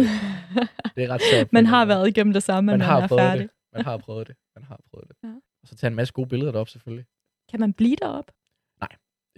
det 0.96 1.04
er 1.04 1.10
ret 1.10 1.22
sjovt. 1.34 1.54
man 1.54 1.66
har 1.66 1.86
været 1.86 2.08
igennem 2.08 2.34
det 2.34 2.44
samme, 2.44 2.66
man 2.66 2.74
men 2.80 2.86
har 2.86 2.96
man 3.00 3.04
er 3.04 3.08
færdig. 3.18 3.42
det. 3.42 3.52
Man 3.74 3.86
har 3.86 3.98
prøvet 3.98 4.28
det. 4.28 4.36
Man 4.60 4.68
har 4.68 4.80
prøvet 4.92 5.08
det. 5.08 5.16
Ja. 5.24 5.34
Og 5.62 5.68
så 5.68 5.76
tage 5.76 5.90
en 5.92 5.96
masse 5.96 6.14
gode 6.14 6.30
billeder 6.30 6.52
derop, 6.52 6.70
selvfølgelig. 6.70 7.06
Kan 7.52 7.60
man 7.60 7.74
blive 7.74 7.96
derop? 7.96 8.32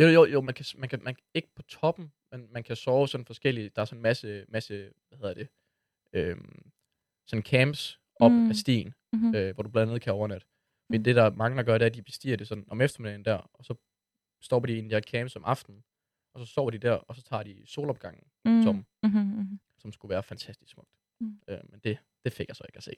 Jo, 0.01 0.07
jo, 0.07 0.25
jo, 0.25 0.41
man 0.41 0.53
kan, 0.55 0.65
man 0.77 0.89
kan, 0.89 1.03
man 1.03 1.15
kan 1.15 1.23
ikke 1.33 1.49
på 1.55 1.61
toppen, 1.61 2.11
men 2.31 2.47
man 2.53 2.63
kan 2.63 2.75
sove 2.75 3.07
sådan 3.07 3.25
forskellige, 3.25 3.69
der 3.69 3.81
er 3.81 3.85
sådan 3.85 3.97
en 3.97 4.01
masse, 4.03 4.45
masse 4.49 4.91
hvad 5.07 5.17
hedder 5.17 5.33
det, 5.33 5.47
øhm, 6.13 6.71
sådan 7.27 7.43
camps 7.43 7.99
op 8.15 8.31
Mm. 8.31 8.37
mm. 8.37 8.49
af 8.49 8.55
stien, 8.55 8.93
Mm-hmm. 9.13 9.35
øh, 9.35 9.53
hvor 9.53 9.63
du 9.63 9.69
blandt 9.69 9.89
andet 9.89 10.01
kan 10.01 10.13
overnatte. 10.13 10.47
Men 10.89 10.99
Mm. 10.99 11.03
det, 11.03 11.15
der 11.15 11.29
mange 11.31 11.57
der 11.57 11.63
gør, 11.63 11.73
det 11.77 11.81
er, 11.85 11.89
at 11.89 11.95
de 11.95 12.01
bestiger 12.01 12.37
det 12.37 12.47
sådan 12.47 12.65
om 12.67 12.81
eftermiddagen 12.81 13.25
der, 13.25 13.37
og 13.53 13.65
så 13.65 13.75
stopper 14.41 14.67
de 14.67 14.73
i 14.75 14.79
en 14.79 14.89
der 14.89 15.01
camps 15.01 15.35
om 15.35 15.43
aftenen, 15.45 15.83
og 16.33 16.39
så 16.39 16.53
sover 16.53 16.71
de 16.71 16.77
der, 16.77 16.91
og 16.93 17.15
så 17.15 17.21
tager 17.23 17.43
de 17.43 17.61
solopgangen, 17.65 18.23
Mm. 18.45 18.63
som, 18.63 18.75
Mm-hmm. 19.03 19.19
Mm-hmm. 19.21 19.59
som 19.77 19.91
skulle 19.91 20.09
være 20.09 20.23
fantastisk 20.23 20.71
smukt. 20.71 20.89
Mm. 21.21 21.39
Øh, 21.47 21.59
men 21.69 21.79
det, 21.79 21.97
det 22.23 22.33
fik 22.33 22.47
jeg 22.47 22.55
så 22.55 22.63
ikke 22.69 22.77
at 22.77 22.83
se. 22.83 22.93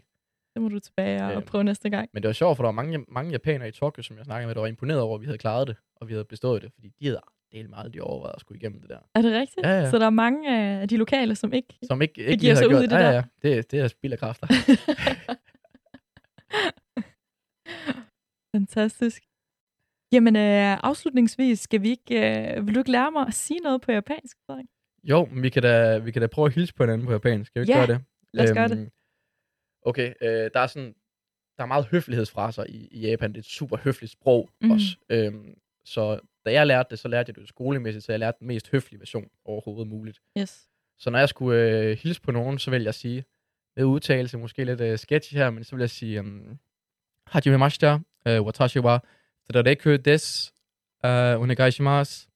Det 0.53 0.61
må 0.61 0.67
du 0.69 0.79
tilbage 0.79 1.23
og 1.23 1.33
Øhm. 1.33 1.45
prøve 1.45 1.63
næste 1.63 1.89
gang. 1.89 2.09
Men 2.13 2.23
det 2.23 2.27
var 2.27 2.33
sjovt, 2.33 2.55
for 2.57 2.63
der 2.63 2.67
var 2.67 2.71
mange, 2.71 3.05
mange 3.07 3.31
japanere 3.31 3.67
i 3.67 3.71
Tokyo, 3.71 4.03
som 4.03 4.17
jeg 4.17 4.25
snakkede 4.25 4.47
med, 4.47 4.55
der 4.55 4.61
var 4.61 4.67
imponeret 4.67 5.01
over, 5.01 5.15
at 5.15 5.21
vi 5.21 5.25
havde 5.25 5.37
klaret 5.37 5.67
det, 5.67 5.75
og 5.95 6.07
vi 6.07 6.13
havde 6.13 6.25
bestået 6.25 6.61
det, 6.61 6.71
fordi 6.73 6.87
de 6.99 7.05
havde 7.05 7.21
delt 7.51 7.69
meget, 7.69 7.93
de 7.93 8.01
overvejede 8.01 8.33
at 8.35 8.41
skulle 8.41 8.59
igennem 8.59 8.81
det 8.81 8.89
der. 8.89 8.99
Er 9.15 9.21
det 9.21 9.31
rigtigt? 9.33 9.65
Ja, 9.65 9.69
ja. 9.79 9.89
Så 9.89 9.99
der 9.99 10.05
er 10.05 10.09
mange 10.09 10.57
af 10.81 10.87
de 10.87 10.97
lokale, 10.97 11.35
som 11.35 11.53
ikke... 11.53 11.77
Som 11.83 12.01
ikke, 12.01 12.21
ikke 12.25 12.41
giver 12.41 12.55
sig 12.55 12.67
ud 12.67 12.73
i 12.73 12.77
gjort. 12.77 12.89
det 12.89 12.95
ja, 12.95 13.01
der. 13.03 13.11
Ja, 13.11 13.23
det, 13.55 13.71
det 13.71 13.79
er 13.79 13.87
spild 13.87 14.13
af 14.13 14.19
kræfter. 14.19 14.47
Fantastisk. 18.55 19.23
Jamen, 20.11 20.35
øh, 20.35 20.77
afslutningsvis, 20.83 21.59
skal 21.59 21.81
vi 21.81 21.89
ikke, 21.89 22.15
øh, 22.57 22.67
vil 22.67 22.75
du 22.75 22.79
ikke 22.79 22.91
lære 22.91 23.11
mig 23.11 23.27
at 23.27 23.33
sige 23.33 23.59
noget 23.59 23.81
på 23.81 23.91
japansk, 23.91 24.37
Frederik? 24.45 24.65
jo, 25.03 25.25
men 25.25 25.43
vi 25.43 25.49
kan, 25.49 25.63
da, 25.63 25.97
vi 25.97 26.11
kan 26.11 26.21
da 26.21 26.27
prøve 26.27 26.45
at 26.45 26.53
hilse 26.53 26.73
på 26.73 26.83
hinanden 26.83 27.05
på 27.07 27.11
japansk. 27.11 27.47
Skal 27.47 27.59
vi 27.59 27.63
ikke 27.63 27.73
Ja, 27.79 27.85
gøre 27.85 27.95
det? 27.97 28.05
Lad 28.33 28.43
os 28.49 28.51
gøre 28.53 28.67
det. 28.67 28.89
Øhm, 29.85 29.89
Okay, 29.89 30.13
øh, 30.21 30.51
der 30.53 30.59
er 30.59 30.67
sådan, 30.67 30.95
der 31.57 31.63
er 31.63 31.67
meget 31.67 31.85
høflighedsfraser 31.85 32.63
i, 32.69 32.87
i 32.91 32.99
Japan. 32.99 33.29
Det 33.29 33.37
er 33.37 33.41
et 33.41 33.45
super 33.45 33.77
høfligt 33.77 34.11
sprog 34.11 34.49
mm. 34.61 34.71
også. 34.71 34.97
Øhm, 35.09 35.57
så 35.85 36.19
da 36.45 36.51
jeg 36.51 36.67
lærte 36.67 36.89
det, 36.89 36.99
så 36.99 37.07
lærte 37.07 37.29
jeg 37.29 37.35
det 37.35 37.47
skolemæssigt, 37.47 38.05
så 38.05 38.11
jeg 38.11 38.19
lærte 38.19 38.37
den 38.39 38.47
mest 38.47 38.71
høflige 38.71 38.99
version 38.99 39.29
overhovedet 39.45 39.87
muligt. 39.87 40.21
Yes. 40.39 40.69
Så 40.97 41.09
når 41.09 41.19
jeg 41.19 41.29
skulle 41.29 41.59
øh, 41.59 41.97
hilse 41.97 42.21
på 42.21 42.31
nogen, 42.31 42.59
så 42.59 42.71
vil 42.71 42.83
jeg 42.83 42.93
sige, 42.93 43.25
med 43.75 43.85
udtalelse, 43.85 44.37
måske 44.37 44.63
lidt 44.63 44.81
øh, 44.81 44.97
sketchy 44.97 45.33
her, 45.33 45.49
men 45.49 45.63
så 45.63 45.75
vil 45.75 45.81
jeg 45.81 45.89
sige, 45.89 46.19
um, 46.19 46.59
Hajime 47.27 47.57
mashita, 47.57 47.99
øh, 48.27 48.41
watashi 48.41 48.79
wa 48.79 48.99
tadareku 49.47 49.95
des, 49.95 50.53
uh, 51.03 51.41
onegai 51.41 51.71
shimasu. 51.71 52.27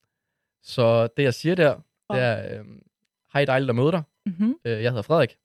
Så 0.64 1.08
det, 1.08 1.24
jeg 1.24 1.34
siger 1.34 1.56
der, 1.56 1.76
det 2.12 2.20
er, 2.22 2.60
øh, 2.60 2.66
hej 3.34 3.46
dejligt 3.46 3.70
at 3.70 3.76
møde 3.76 3.92
dig. 3.92 4.04
Mm-hmm. 4.26 4.56
Øh, 4.66 4.84
jeg 4.84 4.92
hedder 4.92 5.02
Frederik. 5.02 5.38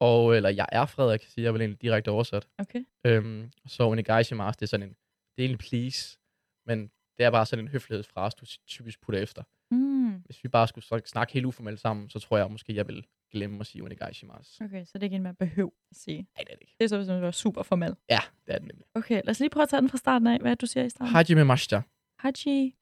Og, 0.00 0.36
eller 0.36 0.48
jeg 0.50 0.66
er 0.72 0.86
Frederik, 0.86 1.22
siger 1.28 1.46
jeg 1.46 1.52
vel 1.54 1.60
egentlig 1.62 1.82
direkte 1.82 2.08
oversat. 2.10 2.48
Okay. 2.58 2.84
Øhm, 3.04 3.50
så 3.66 3.82
onegai 3.88 4.24
shimasu, 4.24 4.56
det 4.56 4.62
er 4.62 4.66
sådan 4.66 4.88
en, 4.88 4.96
det 5.36 5.44
er 5.44 5.48
en 5.48 5.58
please, 5.58 6.18
men 6.66 6.90
det 7.18 7.24
er 7.26 7.30
bare 7.30 7.46
sådan 7.46 7.64
en 7.64 7.68
høflighedsfrase, 7.68 8.36
du 8.40 8.46
typisk 8.66 9.00
putter 9.00 9.20
efter. 9.20 9.42
Mm. 9.70 10.08
Hvis 10.26 10.44
vi 10.44 10.48
bare 10.48 10.68
skulle 10.68 10.84
snak- 10.84 11.06
snakke 11.06 11.32
helt 11.32 11.46
uformelt 11.46 11.80
sammen, 11.80 12.10
så 12.10 12.18
tror 12.18 12.38
jeg 12.38 12.50
måske, 12.50 12.74
jeg 12.74 12.88
vil 12.88 13.06
glemme 13.32 13.60
at 13.60 13.66
sige 13.66 13.82
onegai 13.84 14.14
shimasu. 14.14 14.64
Okay, 14.64 14.84
så 14.84 14.90
det 14.94 15.02
er 15.02 15.04
ikke 15.04 15.16
en, 15.16 15.22
man 15.22 15.34
behøver 15.34 15.70
at 15.90 15.96
sige. 15.96 16.16
Nej, 16.16 16.44
det 16.44 16.52
er 16.52 16.54
det 16.54 16.60
ikke. 16.62 16.74
Det 16.78 16.84
er 16.84 16.88
så, 16.88 16.96
hvis 16.96 17.08
man 17.08 17.22
var 17.22 17.30
super 17.30 17.62
formel. 17.62 17.96
Ja, 18.10 18.18
det 18.46 18.54
er 18.54 18.58
det 18.58 18.68
nemlig. 18.68 18.86
Okay, 18.94 19.14
lad 19.14 19.28
os 19.28 19.40
lige 19.40 19.50
prøve 19.50 19.62
at 19.62 19.68
tage 19.68 19.80
den 19.80 19.88
fra 19.90 19.98
starten 19.98 20.26
af. 20.26 20.38
Hvad 20.40 20.50
det, 20.50 20.60
du 20.60 20.66
siger 20.66 20.84
i 20.84 20.88
starten? 20.90 21.12
Hajime 21.14 21.44
mashita. 21.44 21.82
Haji, 22.18 22.74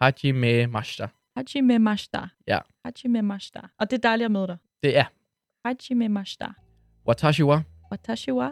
Hajime 0.00 0.66
mashita. 0.66 1.08
haji 1.36 1.60
me 1.60 1.78
mashita. 1.78 2.26
Ja. 2.46 2.58
Haji 2.84 3.08
me 3.08 3.22
mashita. 3.22 3.60
Og 3.78 3.90
det 3.90 3.96
er 3.96 4.00
dejligt 4.00 4.24
at 4.24 4.30
møde 4.30 4.46
dig. 4.46 4.56
Det 4.82 4.96
er 4.98 5.04
Haji 5.64 5.94
me 5.94 6.08
mashita. 6.08 6.46
Watashi 7.06 7.42
wa, 7.42 7.62
Watashi 7.90 8.32
wa 8.32 8.48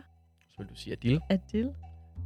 så 0.51 0.57
vil 0.59 0.67
du 0.67 0.75
sige 0.75 0.93
adil, 0.93 1.21
adil 1.29 1.71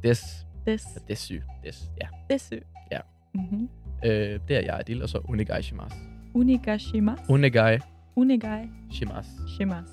des, 0.03 0.47
des 0.65 0.83
desu, 1.07 1.33
des, 1.63 1.91
ja. 2.01 2.07
desu. 2.29 2.55
Ja. 2.91 2.99
Mm-hmm. 3.33 3.69
Øh, 4.05 4.39
det 4.47 4.57
er 4.57 4.61
jeg 4.61 4.77
adil, 4.79 5.03
og 5.03 5.09
så 5.09 5.21
onegai 5.23 5.63
shimasu. 5.63 5.95
Unigashimasu. 6.33 7.23
Onegai 7.33 7.79
Unegai 8.15 8.69
shimasu. 8.91 9.29
shimasu. 9.47 9.91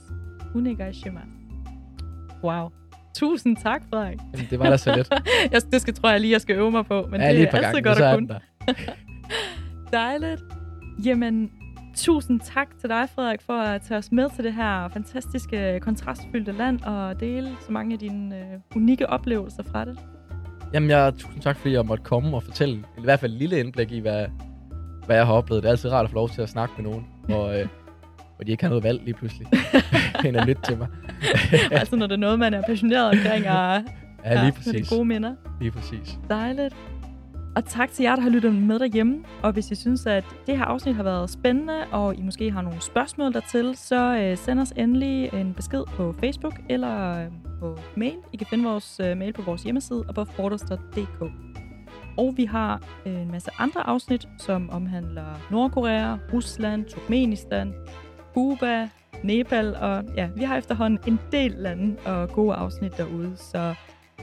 Unegai 0.55 0.93
shimasu. 0.93 1.29
Wow. 2.45 2.71
Tusind 3.15 3.57
tak, 3.57 3.83
Frederik. 3.91 4.19
Jamen, 4.33 4.47
det 4.51 4.59
var 4.59 4.71
da 4.71 4.77
så 4.77 4.97
lidt. 4.97 5.09
jeg, 5.53 5.63
det 5.73 5.81
skal, 5.81 5.95
tror 5.95 6.11
jeg 6.11 6.21
lige, 6.21 6.33
jeg 6.33 6.41
skal 6.41 6.57
øve 6.57 6.71
mig 6.71 6.87
på. 6.87 7.07
Men 7.11 7.21
ja, 7.21 7.33
det 7.33 7.43
er 7.43 7.59
altid 7.59 7.83
gange, 7.83 7.83
godt 7.83 8.01
at 8.01 8.15
kunne. 8.19 8.41
Dejligt. 9.93 10.43
Jamen, 11.05 11.51
tusind 11.97 12.41
tak 12.41 12.69
til 12.81 12.89
dig, 12.89 13.09
Frederik, 13.15 13.43
for 13.43 13.53
at 13.53 13.83
tage 13.83 13.99
os 13.99 14.13
med 14.13 14.29
til 14.37 14.45
det 14.45 14.55
her 14.55 14.89
fantastiske, 14.89 15.81
kontrastfyldte 15.83 16.53
land 16.53 16.81
og 16.81 17.21
dele 17.21 17.49
så 17.67 17.73
mange 17.73 17.93
af 17.93 17.99
dine 17.99 18.37
øh, 18.39 18.45
unikke 18.77 19.11
oplevelser 19.11 19.63
fra 19.63 19.85
det. 19.85 19.99
Jamen, 20.73 20.91
jeg, 20.91 21.13
tusind 21.19 21.43
tak, 21.43 21.57
fordi 21.57 21.75
jeg 21.75 21.85
måtte 21.87 22.05
komme 22.05 22.37
og 22.37 22.43
fortælle 22.43 22.75
i 22.99 23.01
hvert 23.03 23.21
fald 23.21 23.33
et 23.33 23.39
lille 23.39 23.61
indblik 23.61 23.93
i, 23.93 23.99
hvad, 24.01 24.27
hvad 25.07 25.17
jeg 25.17 25.27
har 25.27 25.33
oplevet. 25.33 25.63
Det 25.63 25.69
er 25.69 25.73
altid 25.73 25.91
rart 25.93 26.05
at 26.05 26.11
få 26.11 26.15
lov 26.15 26.29
til 26.29 26.43
at 26.43 26.49
snakke 26.49 26.75
med 26.83 26.91
nogen, 26.91 27.07
og, 27.39 27.61
øh, 27.61 27.67
hvor 28.37 28.45
de 28.45 28.51
ikke 28.51 28.63
har 28.65 28.69
noget 28.69 28.85
valg 28.85 29.03
lige 29.05 29.15
pludselig, 29.15 29.47
end 30.27 30.37
at 30.37 30.47
lytte 30.47 30.63
til 30.63 30.79
mig. 30.79 30.89
altså, 31.71 31.97
når 31.97 32.07
det 32.07 32.15
er 32.15 32.19
noget, 32.19 32.39
man 32.39 32.55
er 32.55 32.63
passioneret 32.67 33.11
omkring, 33.11 33.49
og 33.51 33.83
Ja, 34.25 34.35
lige 34.35 34.47
de 34.47 34.53
præcis. 34.53 34.89
gode 34.91 35.05
minder. 35.05 35.35
Lige 35.61 35.71
præcis. 35.71 36.19
Dejligt. 36.31 36.77
Og 37.57 37.65
tak 37.65 37.93
til 37.93 38.03
jer, 38.03 38.15
der 38.15 38.23
har 38.23 38.31
lyttet 38.31 38.55
med 38.55 38.79
derhjemme. 38.79 39.25
Og 39.43 39.53
hvis 39.53 39.71
I 39.71 39.75
synes, 39.75 40.07
at 40.07 40.25
det 40.47 40.59
her 40.59 40.65
afsnit 40.65 40.95
har 40.95 41.03
været 41.03 41.31
spændende, 41.31 41.87
og 41.93 42.15
I 42.15 42.23
måske 42.23 42.51
har 42.51 42.63
nogle 42.63 42.81
spørgsmål 42.83 43.33
dertil, 43.33 43.77
så 43.77 44.17
øh, 44.17 44.37
send 44.39 44.61
os 44.61 44.73
endelig 44.77 45.35
en 45.35 45.55
besked 45.55 45.85
på 45.87 46.15
Facebook 46.21 46.55
eller 46.69 47.25
øh, 47.25 47.27
på 47.61 47.79
mail. 47.97 48.17
I 48.33 48.37
kan 48.37 48.47
finde 48.47 48.65
vores 48.65 49.01
øh, 49.01 49.17
mail 49.17 49.33
på 49.33 49.43
vores 49.43 49.63
hjemmeside 49.63 50.05
og 50.09 50.15
på 50.15 50.25
forters.dk. 50.25 51.23
Og 52.19 52.35
vi 52.37 52.45
har 52.45 52.83
øh, 53.07 53.21
en 53.21 53.31
masse 53.31 53.51
andre 53.59 53.87
afsnit, 53.87 54.29
som 54.39 54.71
omhandler 54.71 55.41
Nordkorea, 55.51 56.17
Rusland, 56.33 56.85
Turkmenistan, 56.85 57.75
Cuba, 58.35 58.89
Nepal, 59.23 59.77
og 59.77 60.05
ja, 60.17 60.29
vi 60.37 60.43
har 60.43 60.57
efterhånden 60.57 60.99
en 61.07 61.21
del 61.33 61.51
lande 61.51 61.97
og 62.07 62.29
gode 62.29 62.55
afsnit 62.55 62.97
derude, 62.97 63.37
så 63.37 63.75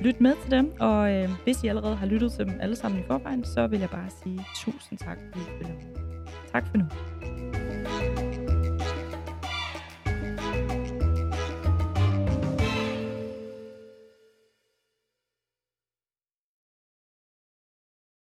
lyt 0.02 0.22
med 0.22 0.34
til 0.44 0.52
dem, 0.52 0.72
og 0.80 1.14
øh, 1.14 1.30
hvis 1.44 1.64
I 1.64 1.68
allerede 1.68 1.96
har 1.96 2.06
lyttet 2.06 2.32
til 2.32 2.46
dem 2.46 2.54
alle 2.60 2.76
sammen 2.76 3.00
i 3.02 3.04
forvejen, 3.08 3.44
så 3.44 3.68
vil 3.68 3.80
jeg 3.80 3.90
bare 3.90 4.10
sige 4.24 4.46
tusind 4.56 5.00
tak, 5.00 5.18
fordi 5.32 5.40
I 5.40 5.64
følger. 5.64 5.76
Tak 6.52 6.68
for 6.68 6.78
nu. 6.78 6.86